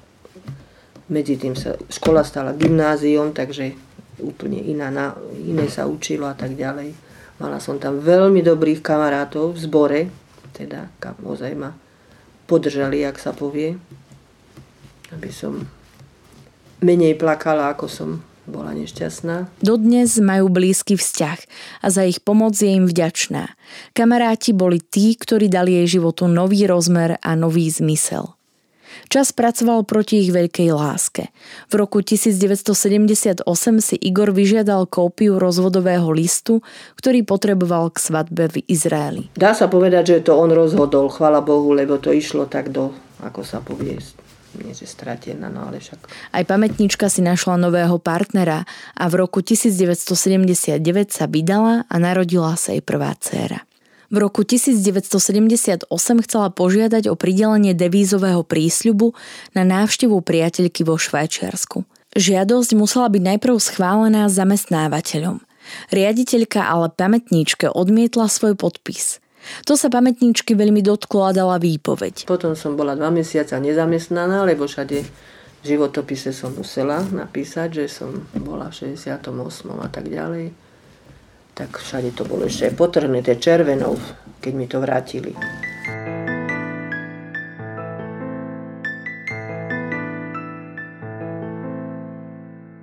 medzi 1.13 1.37
tým 1.37 1.53
sa 1.53 1.77
škola 1.93 2.25
stala 2.25 2.57
gymnáziom, 2.57 3.37
takže 3.37 3.77
úplne 4.25 4.65
iná, 4.65 4.89
na, 4.89 5.13
iné 5.37 5.69
sa 5.69 5.85
učilo 5.85 6.25
a 6.25 6.33
tak 6.33 6.57
ďalej. 6.57 6.97
Mala 7.37 7.61
som 7.61 7.77
tam 7.77 8.01
veľmi 8.01 8.41
dobrých 8.41 8.81
kamarátov 8.81 9.53
v 9.53 9.59
zbore, 9.61 10.01
teda 10.57 10.89
ozaj 11.21 11.53
ma 11.53 11.77
podržali, 12.49 13.05
ak 13.05 13.21
sa 13.21 13.37
povie, 13.37 13.77
aby 15.13 15.29
som 15.29 15.69
menej 16.81 17.21
plakala, 17.21 17.77
ako 17.77 17.87
som 17.91 18.11
bola 18.47 18.75
nešťastná. 18.75 19.63
Dodnes 19.63 20.19
majú 20.19 20.51
blízky 20.51 20.99
vzťah 20.99 21.39
a 21.83 21.87
za 21.91 22.03
ich 22.03 22.23
pomoc 22.23 22.59
je 22.59 22.75
im 22.75 22.91
vďačná. 22.91 23.55
Kamaráti 23.95 24.51
boli 24.51 24.83
tí, 24.83 25.15
ktorí 25.15 25.47
dali 25.47 25.79
jej 25.83 25.99
životu 26.01 26.27
nový 26.27 26.67
rozmer 26.67 27.23
a 27.23 27.39
nový 27.39 27.71
zmysel. 27.71 28.35
Čas 29.09 29.33
pracoval 29.33 29.89
proti 29.89 30.21
ich 30.25 30.31
veľkej 30.33 30.69
láske. 30.73 31.33
V 31.73 31.75
roku 31.81 32.05
1978 32.05 33.45
si 33.81 33.97
Igor 33.97 34.33
vyžiadal 34.33 34.89
kópiu 34.89 35.41
rozvodového 35.41 36.09
listu, 36.13 36.61
ktorý 37.01 37.25
potreboval 37.25 37.93
k 37.93 37.99
svadbe 38.01 38.53
v 38.53 38.57
Izraeli. 38.69 39.33
Dá 39.37 39.57
sa 39.57 39.69
povedať, 39.69 40.17
že 40.17 40.29
to 40.29 40.37
on 40.37 40.53
rozhodol, 40.53 41.09
chvala 41.09 41.41
Bohu, 41.41 41.73
lebo 41.73 41.97
to 41.97 42.13
išlo 42.13 42.45
tak 42.49 42.69
do, 42.73 42.93
ako 43.25 43.41
sa 43.45 43.65
povie, 43.65 43.97
nie 44.61 44.77
že 44.77 44.85
stratená, 44.85 45.49
no 45.49 45.73
ale 45.73 45.81
však. 45.81 46.01
Aj 46.33 46.45
pamätnička 46.45 47.09
si 47.09 47.25
našla 47.25 47.57
nového 47.57 47.97
partnera 47.97 48.69
a 48.97 49.05
v 49.09 49.25
roku 49.25 49.41
1979 49.41 50.77
sa 51.09 51.25
vydala 51.31 51.89
a 51.89 51.95
narodila 51.97 52.57
sa 52.61 52.77
jej 52.77 52.85
prvá 52.85 53.17
dcéra. 53.17 53.65
V 54.13 54.21
roku 54.21 54.45
1978 54.45 55.89
chcela 56.29 56.49
požiadať 56.53 57.09
o 57.09 57.17
pridelenie 57.17 57.73
devízového 57.73 58.45
prísľubu 58.45 59.17
na 59.57 59.65
návštevu 59.65 60.21
priateľky 60.21 60.85
vo 60.85 61.01
Švajčiarsku. 61.01 61.89
Žiadosť 62.13 62.77
musela 62.77 63.09
byť 63.09 63.23
najprv 63.25 63.57
schválená 63.57 64.29
zamestnávateľom. 64.29 65.41
Riaditeľka 65.89 66.61
ale 66.61 66.93
pamätníčke 66.93 67.73
odmietla 67.73 68.29
svoj 68.29 68.53
podpis. 68.53 69.22
To 69.67 69.75
sa 69.75 69.93
pamätníčky 69.93 70.55
veľmi 70.55 70.83
dotklo 70.83 71.29
a 71.29 71.35
dala 71.35 71.59
výpoveď. 71.59 72.27
Potom 72.27 72.55
som 72.55 72.79
bola 72.79 72.95
dva 72.95 73.11
mesiaca 73.11 73.59
nezamestnaná, 73.59 74.47
lebo 74.47 74.67
všade 74.67 75.03
v 75.63 75.65
životopise 75.65 76.35
som 76.35 76.51
musela 76.59 77.07
napísať, 77.07 77.83
že 77.83 77.85
som 77.87 78.27
bola 78.35 78.71
v 78.75 78.99
68. 78.99 79.23
a 79.79 79.89
tak 79.89 80.11
ďalej. 80.11 80.51
Tak 81.55 81.79
všade 81.79 82.17
to 82.19 82.27
bolo 82.27 82.51
ešte 82.51 82.75
potrhnuté 82.75 83.39
červenou, 83.39 83.95
keď 84.43 84.53
mi 84.57 84.67
to 84.67 84.83
vrátili. 84.83 85.37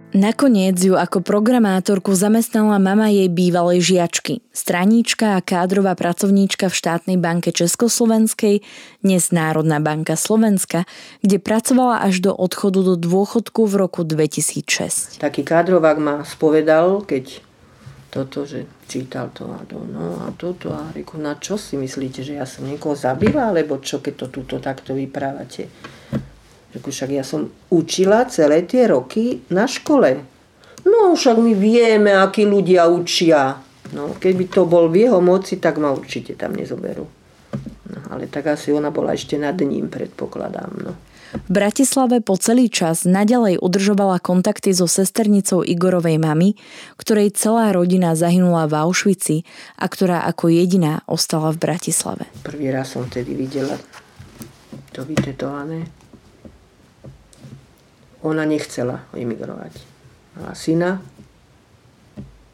Nakoniec 0.09 0.73
ju 0.81 0.97
ako 0.97 1.21
programátorku 1.21 2.17
zamestnala 2.17 2.81
mama 2.81 3.13
jej 3.13 3.29
bývalej 3.29 3.93
žiačky, 3.93 4.41
straníčka 4.49 5.37
a 5.37 5.45
kádrová 5.45 5.93
pracovníčka 5.93 6.65
v 6.65 6.73
štátnej 6.73 7.17
banke 7.21 7.53
Československej, 7.53 8.65
dnes 9.05 9.29
Národná 9.29 9.77
banka 9.77 10.17
Slovenska, 10.17 10.89
kde 11.21 11.37
pracovala 11.37 12.01
až 12.01 12.25
do 12.25 12.33
odchodu 12.33 12.81
do 12.81 12.95
dôchodku 12.97 13.69
v 13.69 13.73
roku 13.85 14.01
2006. 14.01 15.21
Taký 15.21 15.45
kádrovák 15.45 16.01
ma 16.01 16.25
spovedal, 16.25 17.05
keď 17.05 17.45
toto, 18.09 18.49
že 18.49 18.65
čítal 18.89 19.29
to 19.29 19.45
a 19.45 19.61
to, 19.69 19.77
no 19.85 20.25
a 20.25 20.33
toto 20.33 20.73
a 20.73 20.89
reku, 20.89 21.21
na 21.21 21.37
čo 21.37 21.53
si 21.53 21.77
myslíte, 21.77 22.25
že 22.25 22.41
ja 22.41 22.49
som 22.49 22.65
niekoho 22.65 22.97
zabila, 22.97 23.53
alebo 23.53 23.77
čo, 23.77 24.01
keď 24.01 24.25
to 24.25 24.41
túto 24.41 24.57
takto 24.57 24.97
vyprávate? 24.97 25.69
Reku, 26.69 26.93
však 26.93 27.09
ja 27.09 27.25
som 27.25 27.49
učila 27.73 28.29
celé 28.29 28.61
tie 28.65 28.85
roky 28.85 29.41
na 29.49 29.65
škole. 29.65 30.21
No 30.85 31.17
však 31.17 31.37
my 31.41 31.53
vieme, 31.57 32.13
akí 32.13 32.45
ľudia 32.45 32.85
učia. 32.85 33.57
No, 33.89 34.13
keby 34.21 34.53
to 34.53 34.69
bol 34.69 34.85
v 34.85 35.09
jeho 35.09 35.17
moci, 35.17 35.57
tak 35.57 35.81
ma 35.81 35.89
určite 35.89 36.37
tam 36.37 36.53
nezoberú. 36.53 37.09
No, 37.89 37.99
ale 38.13 38.29
tak 38.29 38.53
asi 38.53 38.69
ona 38.69 38.93
bola 38.93 39.17
ešte 39.17 39.33
nad 39.41 39.57
ním, 39.57 39.89
predpokladám. 39.89 40.71
No. 40.85 40.93
V 41.29 41.49
Bratislave 41.49 42.25
po 42.25 42.37
celý 42.41 42.73
čas 42.73 43.05
nadalej 43.05 43.61
udržovala 43.61 44.17
kontakty 44.17 44.73
so 44.73 44.89
sesternicou 44.89 45.61
Igorovej 45.61 46.17
mamy, 46.17 46.57
ktorej 46.97 47.37
celá 47.37 47.69
rodina 47.69 48.17
zahynula 48.17 48.65
v 48.65 48.73
Auschwitzi 48.81 49.37
a 49.77 49.85
ktorá 49.85 50.25
ako 50.25 50.49
jediná 50.49 51.05
ostala 51.05 51.53
v 51.53 51.61
Bratislave. 51.69 52.25
Prvý 52.41 52.73
raz 52.73 52.93
som 52.97 53.05
tedy 53.09 53.37
videla 53.37 53.77
to 54.89 55.05
vytetované 55.05 55.85
ona 58.23 58.43
nechcela 58.43 59.07
emigrovať. 59.15 59.73
Mala 60.35 60.53
syna, 60.55 60.99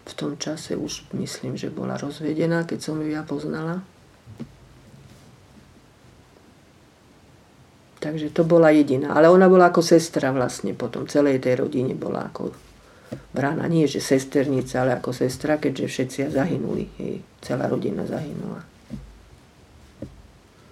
v 0.06 0.14
tom 0.14 0.38
čase 0.38 0.78
už 0.78 1.10
myslím, 1.18 1.58
že 1.58 1.74
bola 1.74 1.98
rozvedená, 1.98 2.64
keď 2.70 2.80
som 2.82 3.02
ju 3.02 3.10
ja 3.10 3.26
poznala. 3.26 3.82
Takže 7.98 8.30
to 8.30 8.46
bola 8.46 8.70
jediná. 8.70 9.18
Ale 9.18 9.34
ona 9.34 9.50
bola 9.50 9.74
ako 9.74 9.82
sestra 9.82 10.30
vlastne 10.30 10.78
potom. 10.78 11.10
Celej 11.10 11.42
tej 11.42 11.66
rodine 11.66 11.98
bola 11.98 12.30
ako 12.30 12.54
brána. 13.34 13.66
Nie, 13.66 13.90
že 13.90 13.98
sesternica, 13.98 14.86
ale 14.86 15.02
ako 15.02 15.10
sestra, 15.10 15.58
keďže 15.58 15.90
všetci 15.90 16.18
zahynuli. 16.30 16.86
Jej 17.02 17.26
celá 17.42 17.66
rodina 17.66 18.06
zahynula. 18.06 18.62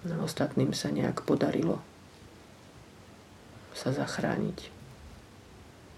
No, 0.04 0.14
ostatným 0.22 0.70
sa 0.76 0.94
nejak 0.94 1.26
podarilo 1.26 1.82
sa 3.74 3.90
zachrániť. 3.90 4.73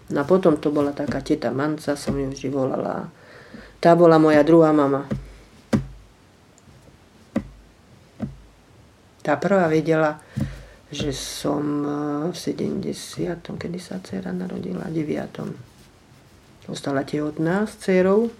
No 0.07 0.23
a 0.23 0.25
potom 0.25 0.55
to 0.55 0.71
bola 0.71 0.95
taká 0.95 1.19
teta 1.19 1.51
Manca, 1.51 1.99
som 1.99 2.15
ju 2.15 2.31
vždy 2.31 2.47
volala. 2.47 3.11
Tá 3.83 3.91
bola 3.91 4.15
moja 4.15 4.39
druhá 4.47 4.71
mama. 4.71 5.03
Tá 9.19 9.35
prvá 9.35 9.67
vedela, 9.67 10.23
že 10.87 11.11
som 11.11 11.63
eh, 11.83 12.31
v 12.31 12.35
70. 12.87 13.43
kedy 13.43 13.79
sa 13.83 13.99
dcera 13.99 14.31
narodila, 14.31 14.87
9. 14.87 16.71
Ostala 16.71 17.03
tehotná 17.03 17.67
s 17.67 17.75
dcerou. 17.83 18.31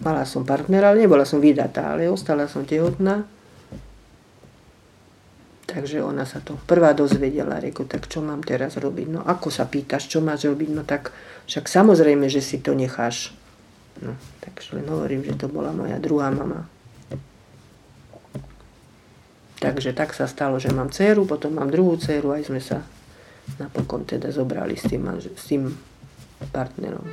Mala 0.00 0.24
som 0.28 0.44
partnera, 0.44 0.92
ale 0.92 1.04
nebola 1.04 1.28
som 1.28 1.40
vydatá, 1.40 1.96
ale 1.96 2.08
ostala 2.08 2.48
som 2.48 2.64
tehotná. 2.64 3.24
Takže 5.84 6.00
ona 6.00 6.24
sa 6.24 6.40
to 6.40 6.56
prvá 6.64 6.96
dozvedela, 6.96 7.60
reku, 7.60 7.84
tak 7.84 8.08
čo 8.08 8.24
mám 8.24 8.40
teraz 8.40 8.80
robiť? 8.80 9.04
No 9.04 9.20
ako 9.20 9.52
sa 9.52 9.68
pýtaš, 9.68 10.08
čo 10.08 10.24
máš 10.24 10.48
robiť? 10.48 10.72
No 10.72 10.80
tak 10.80 11.12
však 11.44 11.68
samozrejme, 11.68 12.24
že 12.32 12.40
si 12.40 12.56
to 12.64 12.72
necháš. 12.72 13.36
No, 14.00 14.16
takže 14.40 14.80
len 14.80 14.88
hovorím, 14.88 15.28
že 15.28 15.36
to 15.36 15.44
bola 15.44 15.76
moja 15.76 16.00
druhá 16.00 16.32
mama. 16.32 16.64
Takže 19.60 19.92
tak 19.92 20.16
sa 20.16 20.24
stalo, 20.24 20.56
že 20.56 20.72
mám 20.72 20.88
dceru, 20.88 21.28
potom 21.28 21.52
mám 21.52 21.68
druhú 21.68 22.00
dceru, 22.00 22.32
aj 22.32 22.48
sme 22.48 22.64
sa 22.64 22.80
napokon 23.60 24.08
teda 24.08 24.32
zobrali 24.32 24.80
s 24.80 24.88
tým, 24.88 25.04
s 25.20 25.44
tým 25.44 25.68
partnerom. 26.48 27.04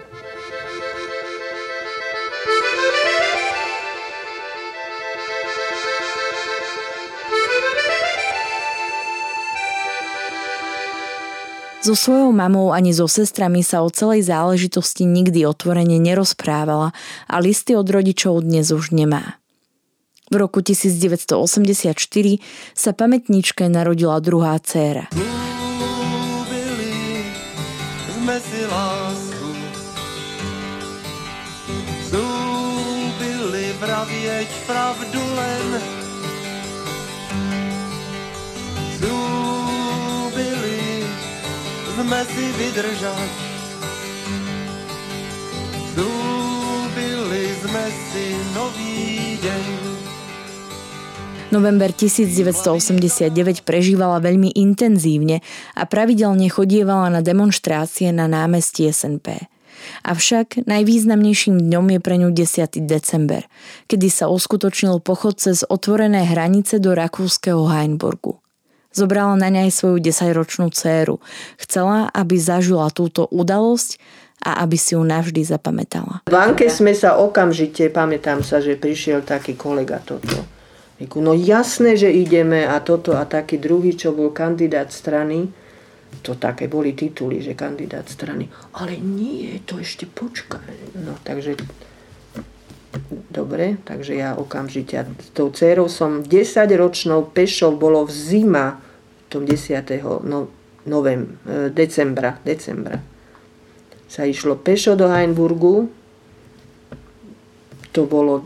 So 11.81 11.97
svojou 11.97 12.29
mamou 12.29 12.69
ani 12.69 12.93
so 12.93 13.09
sestrami 13.09 13.65
sa 13.65 13.81
o 13.81 13.89
celej 13.89 14.29
záležitosti 14.29 15.01
nikdy 15.01 15.49
otvorene 15.49 15.97
nerozprávala 15.97 16.93
a 17.25 17.35
listy 17.41 17.73
od 17.73 17.89
rodičov 17.89 18.45
dnes 18.45 18.69
už 18.69 18.93
nemá. 18.93 19.41
V 20.29 20.37
roku 20.37 20.61
1984 20.61 21.97
sa 22.77 22.91
pamätničke 22.93 23.65
narodila 23.65 24.21
druhá 24.21 24.61
dcéra. 24.61 25.09
Sme 42.11 42.27
si 42.27 42.43
vydržať. 42.59 43.31
Zúbili 45.95 47.43
sme 47.63 47.85
si 47.87 48.25
nový 48.51 49.39
deň. 49.39 49.67
November 51.55 51.95
1989 51.95 53.63
prežívala 53.63 54.19
veľmi 54.19 54.51
intenzívne 54.59 55.39
a 55.71 55.87
pravidelne 55.87 56.51
chodievala 56.51 57.07
na 57.07 57.23
demonstrácie 57.23 58.11
na 58.11 58.27
námestí 58.27 58.91
SNP. 58.91 59.47
Avšak 60.03 60.67
najvýznamnejším 60.67 61.63
dňom 61.63 61.95
je 61.95 61.99
pre 62.03 62.19
ňu 62.19 62.35
10. 62.35 62.91
december, 62.91 63.47
kedy 63.87 64.11
sa 64.11 64.27
uskutočnil 64.27 64.99
pochod 64.99 65.39
cez 65.39 65.63
otvorené 65.63 66.27
hranice 66.27 66.83
do 66.83 66.91
rakúskeho 66.91 67.71
Heinburgu. 67.71 68.40
Zobrala 68.91 69.39
na 69.39 69.47
nej 69.47 69.71
svoju 69.71 70.03
desaťročnú 70.03 70.67
dceru. 70.71 71.23
Chcela, 71.55 72.11
aby 72.11 72.35
zažila 72.35 72.91
túto 72.91 73.27
udalosť 73.31 73.99
a 74.43 74.65
aby 74.65 74.75
si 74.75 74.97
ju 74.97 75.03
navždy 75.05 75.47
zapamätala. 75.47 76.25
V 76.27 76.33
banke 76.33 76.67
sme 76.67 76.91
sa 76.97 77.15
okamžite, 77.15 77.87
pamätám 77.93 78.43
sa, 78.43 78.59
že 78.59 78.75
prišiel 78.75 79.23
taký 79.23 79.53
kolega 79.53 80.01
toto. 80.01 80.43
No 81.17 81.33
jasné, 81.33 81.97
že 81.97 82.13
ideme 82.13 82.61
a 82.61 82.77
toto 82.77 83.17
a 83.17 83.25
taký 83.25 83.57
druhý, 83.57 83.97
čo 83.97 84.13
bol 84.13 84.29
kandidát 84.29 84.93
strany, 84.93 85.49
to 86.21 86.37
také 86.37 86.69
boli 86.69 86.93
tituly, 86.93 87.41
že 87.41 87.57
kandidát 87.57 88.05
strany. 88.05 88.45
Ale 88.77 88.99
nie, 89.01 89.57
to 89.65 89.81
ešte 89.81 90.05
počkaj. 90.05 90.99
No 91.01 91.17
takže 91.25 91.57
Dobre, 93.31 93.79
takže 93.87 94.19
ja 94.19 94.35
okamžite. 94.35 95.07
S 95.23 95.29
tou 95.31 95.47
dcerou 95.47 95.87
som 95.87 96.19
10 96.19 96.67
ročnou 96.75 97.23
pešou, 97.23 97.71
bolo 97.79 98.03
v 98.03 98.11
zima, 98.11 98.83
tom 99.31 99.47
10. 99.47 99.87
No, 100.27 100.51
novem, 100.83 101.39
e, 101.47 101.71
decembra, 101.71 102.35
decembra. 102.43 102.99
Sa 104.11 104.27
išlo 104.27 104.59
pešo 104.59 104.99
do 104.99 105.07
Heinburgu. 105.07 105.87
To 107.95 108.03
bolo, 108.03 108.43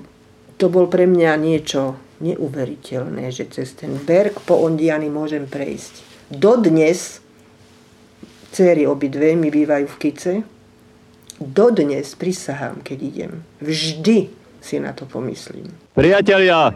to 0.61 0.69
bol 0.69 0.86
pre 0.86 1.09
mňa 1.09 1.34
niečo 1.41 1.97
neuveriteľné, 2.22 3.34
že 3.34 3.49
cez 3.49 3.74
ten 3.74 3.97
berg 3.97 4.38
po 4.45 4.61
Ondiany 4.61 5.09
môžem 5.09 5.49
prejsť. 5.49 6.05
Dodnes, 6.30 7.22
céry 8.53 8.86
obidve 8.86 9.34
mi 9.34 9.49
bývajú 9.49 9.86
v 9.89 9.99
Kice, 9.99 10.34
dodnes 11.41 12.13
prisahám, 12.13 12.86
keď 12.86 12.97
idem. 13.01 13.32
Vždy 13.59 14.44
si 14.66 14.82
na 14.82 14.97
to 14.97 15.05
pomyslím. 15.05 15.70
Priatelia, 15.93 16.74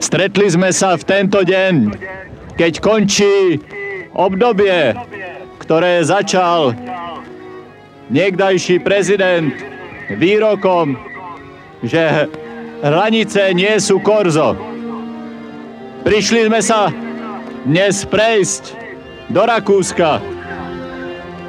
stretli 0.00 0.48
sme 0.48 0.72
sa 0.72 0.96
v 0.96 1.04
tento 1.04 1.44
deň, 1.44 1.92
keď 2.56 2.72
končí 2.80 3.60
obdobie, 4.16 4.96
ktoré 5.60 6.00
začal 6.00 6.72
niekdajší 8.08 8.80
prezident 8.80 9.52
výrokom, 10.16 10.96
že 11.84 12.24
hranice 12.80 13.52
nie 13.52 13.76
sú 13.76 14.00
korzo. 14.00 14.56
Prišli 16.08 16.48
sme 16.48 16.64
sa 16.64 16.88
dnes 17.68 18.08
prejsť 18.08 18.80
do 19.28 19.44
Rakúska, 19.44 20.40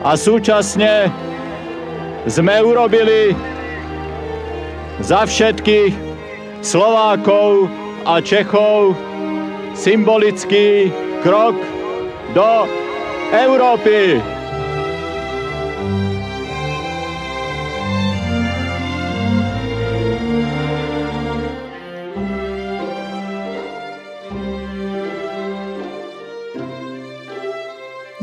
a 0.04 0.20
súčasne 0.20 1.08
sme 2.28 2.60
urobili 2.60 3.32
za 5.00 5.26
všetkých 5.26 5.94
Slovákov 6.62 7.70
a 8.06 8.20
Čechov 8.20 8.94
symbolický 9.74 10.92
krok 11.24 11.56
do 12.36 12.68
Európy. 13.34 14.33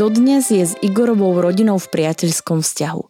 Dodnes 0.01 0.49
je 0.49 0.65
s 0.65 0.73
Igorovou 0.81 1.45
rodinou 1.45 1.77
v 1.77 1.85
priateľskom 1.93 2.65
vzťahu. 2.65 3.03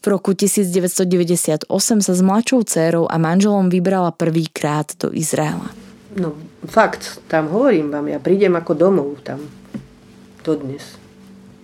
V 0.00 0.06
roku 0.08 0.32
1998 0.32 1.68
sa 2.00 2.12
s 2.16 2.20
mladšou 2.24 2.64
dcérou 2.64 3.04
a 3.04 3.20
manželom 3.20 3.68
vybrala 3.68 4.16
prvýkrát 4.16 4.88
do 4.96 5.12
Izraela. 5.12 5.68
No 6.16 6.32
fakt, 6.64 7.20
tam 7.28 7.52
hovorím 7.52 7.92
vám, 7.92 8.08
ja 8.08 8.16
prídem 8.16 8.56
ako 8.56 8.72
domov 8.72 9.20
tam. 9.28 9.44
Dodnes. 10.40 10.96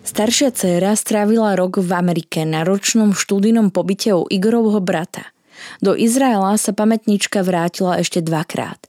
Staršia 0.05 0.53
dcéra 0.53 0.93
strávila 1.01 1.57
rok 1.57 1.80
v 1.80 1.89
Amerike 1.89 2.45
na 2.45 2.61
ročnom 2.61 3.16
štúdijnom 3.16 3.72
pobyte 3.72 4.12
u 4.12 4.28
Igorovho 4.28 4.85
brata. 4.85 5.32
Do 5.80 5.97
Izraela 5.97 6.61
sa 6.61 6.76
pamätnička 6.76 7.41
vrátila 7.41 7.97
ešte 8.05 8.20
dvakrát. 8.20 8.85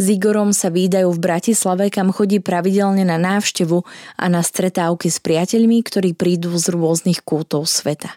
S 0.00 0.04
Igorom 0.08 0.54
sa 0.56 0.72
výdajú 0.72 1.10
v 1.12 1.20
Bratislave, 1.20 1.92
kam 1.92 2.14
chodí 2.14 2.40
pravidelne 2.40 3.04
na 3.04 3.20
návštevu 3.20 3.84
a 4.16 4.24
na 4.26 4.40
stretávky 4.40 5.10
s 5.10 5.18
priateľmi, 5.20 5.82
ktorí 5.84 6.16
prídu 6.16 6.54
z 6.56 6.72
rôznych 6.72 7.20
kútov 7.20 7.68
sveta. 7.68 8.16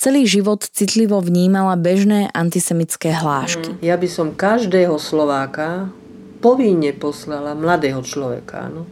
Celý 0.00 0.24
život 0.24 0.64
citlivo 0.64 1.20
vnímala 1.20 1.76
bežné 1.76 2.32
antisemické 2.32 3.12
hlášky. 3.12 3.76
Mm, 3.76 3.84
ja 3.84 3.96
by 4.00 4.08
som 4.08 4.32
každého 4.32 4.96
Slováka 4.96 5.92
povinne 6.40 6.96
poslala 6.96 7.52
mladého 7.52 8.00
človeka. 8.00 8.72
No. 8.72 8.88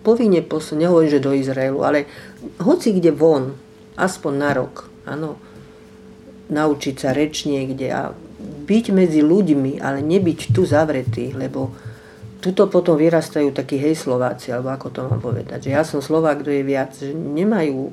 Povinne 0.00 0.40
poslala, 0.40 0.88
nehovorím, 0.88 1.12
že 1.12 1.20
do 1.20 1.36
Izraelu, 1.36 1.84
ale 1.84 2.08
hoci 2.64 2.96
kde 2.96 3.12
von, 3.12 3.52
aspoň 4.00 4.32
na 4.32 4.50
rok. 4.56 4.88
Áno 5.04 5.36
naučiť 6.50 6.94
sa 6.94 7.10
reč 7.10 7.46
niekde 7.46 7.90
a 7.90 8.14
byť 8.66 8.84
medzi 8.90 9.22
ľuďmi, 9.22 9.78
ale 9.78 10.02
nebyť 10.02 10.50
tu 10.50 10.66
zavretý, 10.66 11.30
lebo 11.32 11.70
tuto 12.42 12.66
potom 12.66 12.98
vyrastajú 12.98 13.54
takí 13.54 13.78
hej 13.78 13.96
Slováci, 13.96 14.52
alebo 14.52 14.74
ako 14.74 14.88
to 14.92 15.00
mám 15.06 15.22
povedať, 15.22 15.70
že 15.70 15.70
ja 15.74 15.82
som 15.86 16.02
Slovák, 16.02 16.42
kto 16.42 16.50
je 16.52 16.62
viac, 16.66 16.92
že 16.94 17.14
nemajú 17.14 17.90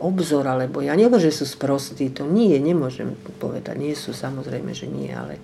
obzor, 0.00 0.46
alebo 0.46 0.80
ja 0.80 0.94
neviem, 0.94 1.18
že 1.20 1.34
sú 1.34 1.44
sprostí, 1.46 2.10
to 2.10 2.26
nie, 2.26 2.54
nemôžem 2.58 3.14
povedať, 3.38 3.74
nie 3.78 3.94
sú 3.94 4.14
samozrejme, 4.14 4.70
že 4.74 4.86
nie, 4.86 5.10
ale 5.10 5.38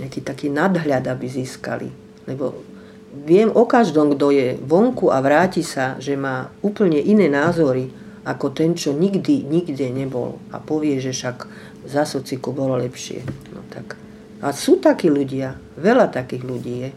nejaký 0.00 0.24
taký 0.24 0.48
nadhľad, 0.48 1.04
aby 1.04 1.26
získali, 1.28 1.88
lebo 2.24 2.64
viem 3.12 3.52
o 3.52 3.64
každom, 3.68 4.16
kto 4.16 4.32
je 4.32 4.48
vonku 4.56 5.12
a 5.12 5.20
vráti 5.20 5.60
sa, 5.60 6.00
že 6.00 6.16
má 6.16 6.48
úplne 6.64 6.96
iné 6.96 7.28
názory, 7.28 7.92
ako 8.22 8.54
ten, 8.54 8.72
čo 8.78 8.94
nikdy, 8.94 9.42
nikde 9.42 9.90
nebol 9.90 10.38
a 10.54 10.62
povie, 10.62 11.02
že 11.02 11.10
však 11.10 11.44
za 11.86 12.06
sociku 12.06 12.54
bolo 12.54 12.78
lepšie. 12.78 13.22
No 13.54 13.62
tak. 13.70 13.98
A 14.42 14.50
sú 14.50 14.82
takí 14.82 15.06
ľudia, 15.06 15.54
veľa 15.78 16.10
takých 16.10 16.42
ľudí 16.42 16.74
je. 16.86 16.90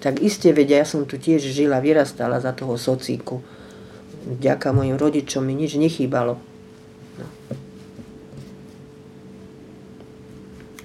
Tak 0.00 0.24
iste 0.24 0.52
vedia, 0.52 0.80
ja 0.80 0.86
som 0.88 1.04
tu 1.04 1.20
tiež 1.20 1.44
žila, 1.44 1.80
vyrastala 1.80 2.40
za 2.40 2.56
toho 2.56 2.76
sociku. 2.80 3.40
Vďaka 4.24 4.72
mojim 4.72 4.96
rodičom 4.96 5.44
mi 5.44 5.56
nič 5.56 5.76
nechýbalo. 5.76 6.36
No. 7.16 7.26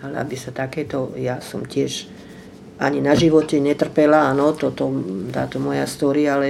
Ale 0.04 0.16
aby 0.20 0.36
sa 0.36 0.52
takéto, 0.52 1.16
ja 1.16 1.40
som 1.40 1.64
tiež 1.64 2.08
ani 2.76 3.00
na 3.00 3.16
živote 3.16 3.60
netrpela, 3.64 4.32
áno, 4.32 4.52
toto, 4.52 4.92
táto 5.32 5.64
moja 5.64 5.88
story, 5.88 6.28
ale 6.28 6.48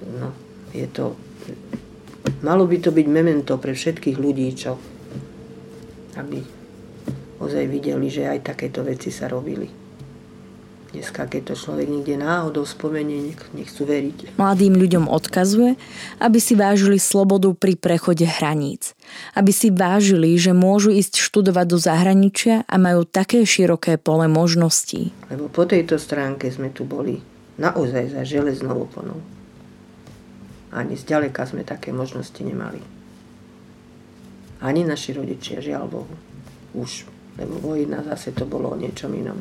no, 0.00 0.32
je 0.72 0.88
to 0.88 1.16
Malo 2.40 2.64
by 2.64 2.80
to 2.80 2.88
byť 2.92 3.06
memento 3.08 3.56
pre 3.60 3.76
všetkých 3.76 4.16
ľudí, 4.16 4.48
čo 4.56 4.80
aby 6.20 6.44
ozaj 7.40 7.64
videli, 7.66 8.12
že 8.12 8.28
aj 8.28 8.52
takéto 8.52 8.84
veci 8.84 9.08
sa 9.08 9.26
robili. 9.26 9.80
Dneska, 10.90 11.30
keď 11.30 11.54
to 11.54 11.54
človek 11.54 11.86
niekde 11.86 12.18
náhodou 12.18 12.66
spomenie, 12.66 13.30
nech, 13.30 13.38
nechcú 13.54 13.86
veriť. 13.86 14.34
Mladým 14.34 14.74
ľuďom 14.74 15.06
odkazuje, 15.06 15.78
aby 16.18 16.38
si 16.42 16.58
vážili 16.58 16.98
slobodu 16.98 17.46
pri 17.54 17.78
prechode 17.78 18.26
hraníc. 18.26 18.98
Aby 19.38 19.54
si 19.54 19.70
vážili, 19.70 20.34
že 20.34 20.50
môžu 20.50 20.90
ísť 20.90 21.22
študovať 21.22 21.66
do 21.70 21.78
zahraničia 21.78 22.66
a 22.66 22.74
majú 22.74 23.06
také 23.06 23.46
široké 23.46 24.02
pole 24.02 24.26
možností. 24.26 25.14
Lebo 25.30 25.46
po 25.46 25.62
tejto 25.62 25.94
stránke 25.94 26.50
sme 26.50 26.74
tu 26.74 26.82
boli 26.82 27.22
naozaj 27.54 28.10
za 28.10 28.26
železnou 28.26 28.90
oponou. 28.90 29.22
Ani 30.74 30.98
zďaleka 30.98 31.46
sme 31.46 31.62
také 31.62 31.94
možnosti 31.94 32.42
nemali. 32.42 32.99
Ani 34.60 34.84
naši 34.84 35.16
rodičia, 35.16 35.64
žiaľ 35.64 35.84
Bohu. 35.88 36.14
Už, 36.76 37.08
lebo 37.40 37.56
vojna 37.64 38.04
zase 38.04 38.36
to 38.36 38.44
bolo 38.44 38.72
o 38.72 38.76
niečom 38.76 39.10
inom. 39.16 39.40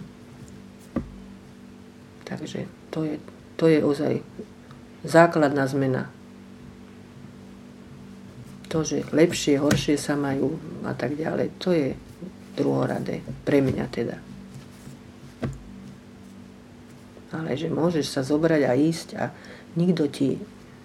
Takže 2.24 2.70
to 2.94 3.04
je, 3.04 3.16
to 3.60 3.66
je 3.68 3.80
ozaj 3.84 4.14
základná 5.04 5.68
zmena. 5.68 6.08
To, 8.70 8.86
že 8.86 9.02
lepšie, 9.10 9.58
horšie 9.58 9.98
sa 9.98 10.14
majú 10.14 10.62
a 10.86 10.94
tak 10.94 11.18
ďalej, 11.18 11.58
to 11.58 11.74
je 11.74 11.98
druhoradé. 12.54 13.26
Pre 13.44 13.60
mňa 13.66 13.86
teda. 13.90 14.18
Ale 17.34 17.58
že 17.58 17.70
môžeš 17.70 18.06
sa 18.10 18.22
zobrať 18.22 18.62
a 18.70 18.74
ísť 18.78 19.08
a 19.18 19.34
nikto 19.74 20.06
ti 20.10 20.38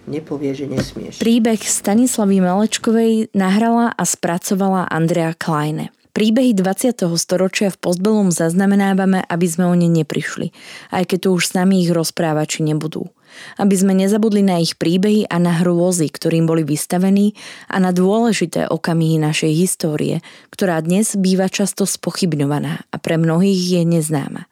nepovie, 0.07 0.55
že 0.55 0.65
nesmieš. 0.69 1.21
Príbeh 1.21 1.61
Stanislavy 1.61 2.41
Malečkovej 2.41 3.33
nahrala 3.33 3.93
a 3.93 4.03
spracovala 4.05 4.89
Andrea 4.89 5.33
Kleine. 5.37 5.93
Príbehy 6.15 6.55
20. 6.55 6.95
storočia 7.19 7.67
v 7.67 7.75
Postbelum 7.75 8.31
zaznamenávame, 8.31 9.19
aby 9.27 9.47
sme 9.51 9.67
o 9.67 9.75
ne 9.75 9.91
neprišli, 9.91 10.55
aj 10.95 11.11
keď 11.11 11.27
tu 11.27 11.29
už 11.35 11.51
s 11.51 11.55
nami 11.59 11.83
ich 11.83 11.91
rozprávači 11.91 12.63
nebudú. 12.63 13.11
Aby 13.59 13.75
sme 13.75 13.91
nezabudli 13.91 14.39
na 14.39 14.63
ich 14.63 14.79
príbehy 14.79 15.27
a 15.27 15.35
na 15.43 15.59
hrôzy, 15.59 16.07
ktorým 16.07 16.47
boli 16.47 16.63
vystavení 16.63 17.35
a 17.67 17.83
na 17.83 17.91
dôležité 17.91 18.71
okamihy 18.71 19.19
našej 19.19 19.51
histórie, 19.59 20.23
ktorá 20.55 20.79
dnes 20.79 21.19
býva 21.19 21.51
často 21.51 21.83
spochybňovaná 21.83 22.87
a 22.87 22.95
pre 22.95 23.19
mnohých 23.19 23.59
je 23.75 23.81
neznáma. 23.83 24.47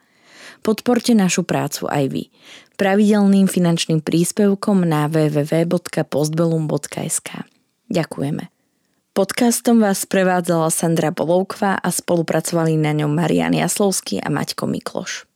Podporte 0.63 1.15
našu 1.15 1.47
prácu 1.47 1.87
aj 1.87 2.11
vy 2.11 2.23
pravidelným 2.75 3.47
finančným 3.47 4.01
príspevkom 4.01 4.83
na 4.83 5.07
www.postbellum.sk. 5.07 7.29
Ďakujeme. 7.93 8.49
Podcastom 9.13 9.77
vás 9.77 10.09
prevádzala 10.09 10.73
Sandra 10.73 11.13
Bolovková 11.13 11.77
a 11.77 11.93
spolupracovali 11.93 12.81
na 12.81 12.97
ňom 12.97 13.13
Marian 13.13 13.53
Jaslovský 13.53 14.17
a 14.17 14.33
Maťko 14.33 14.65
Mikloš. 14.65 15.29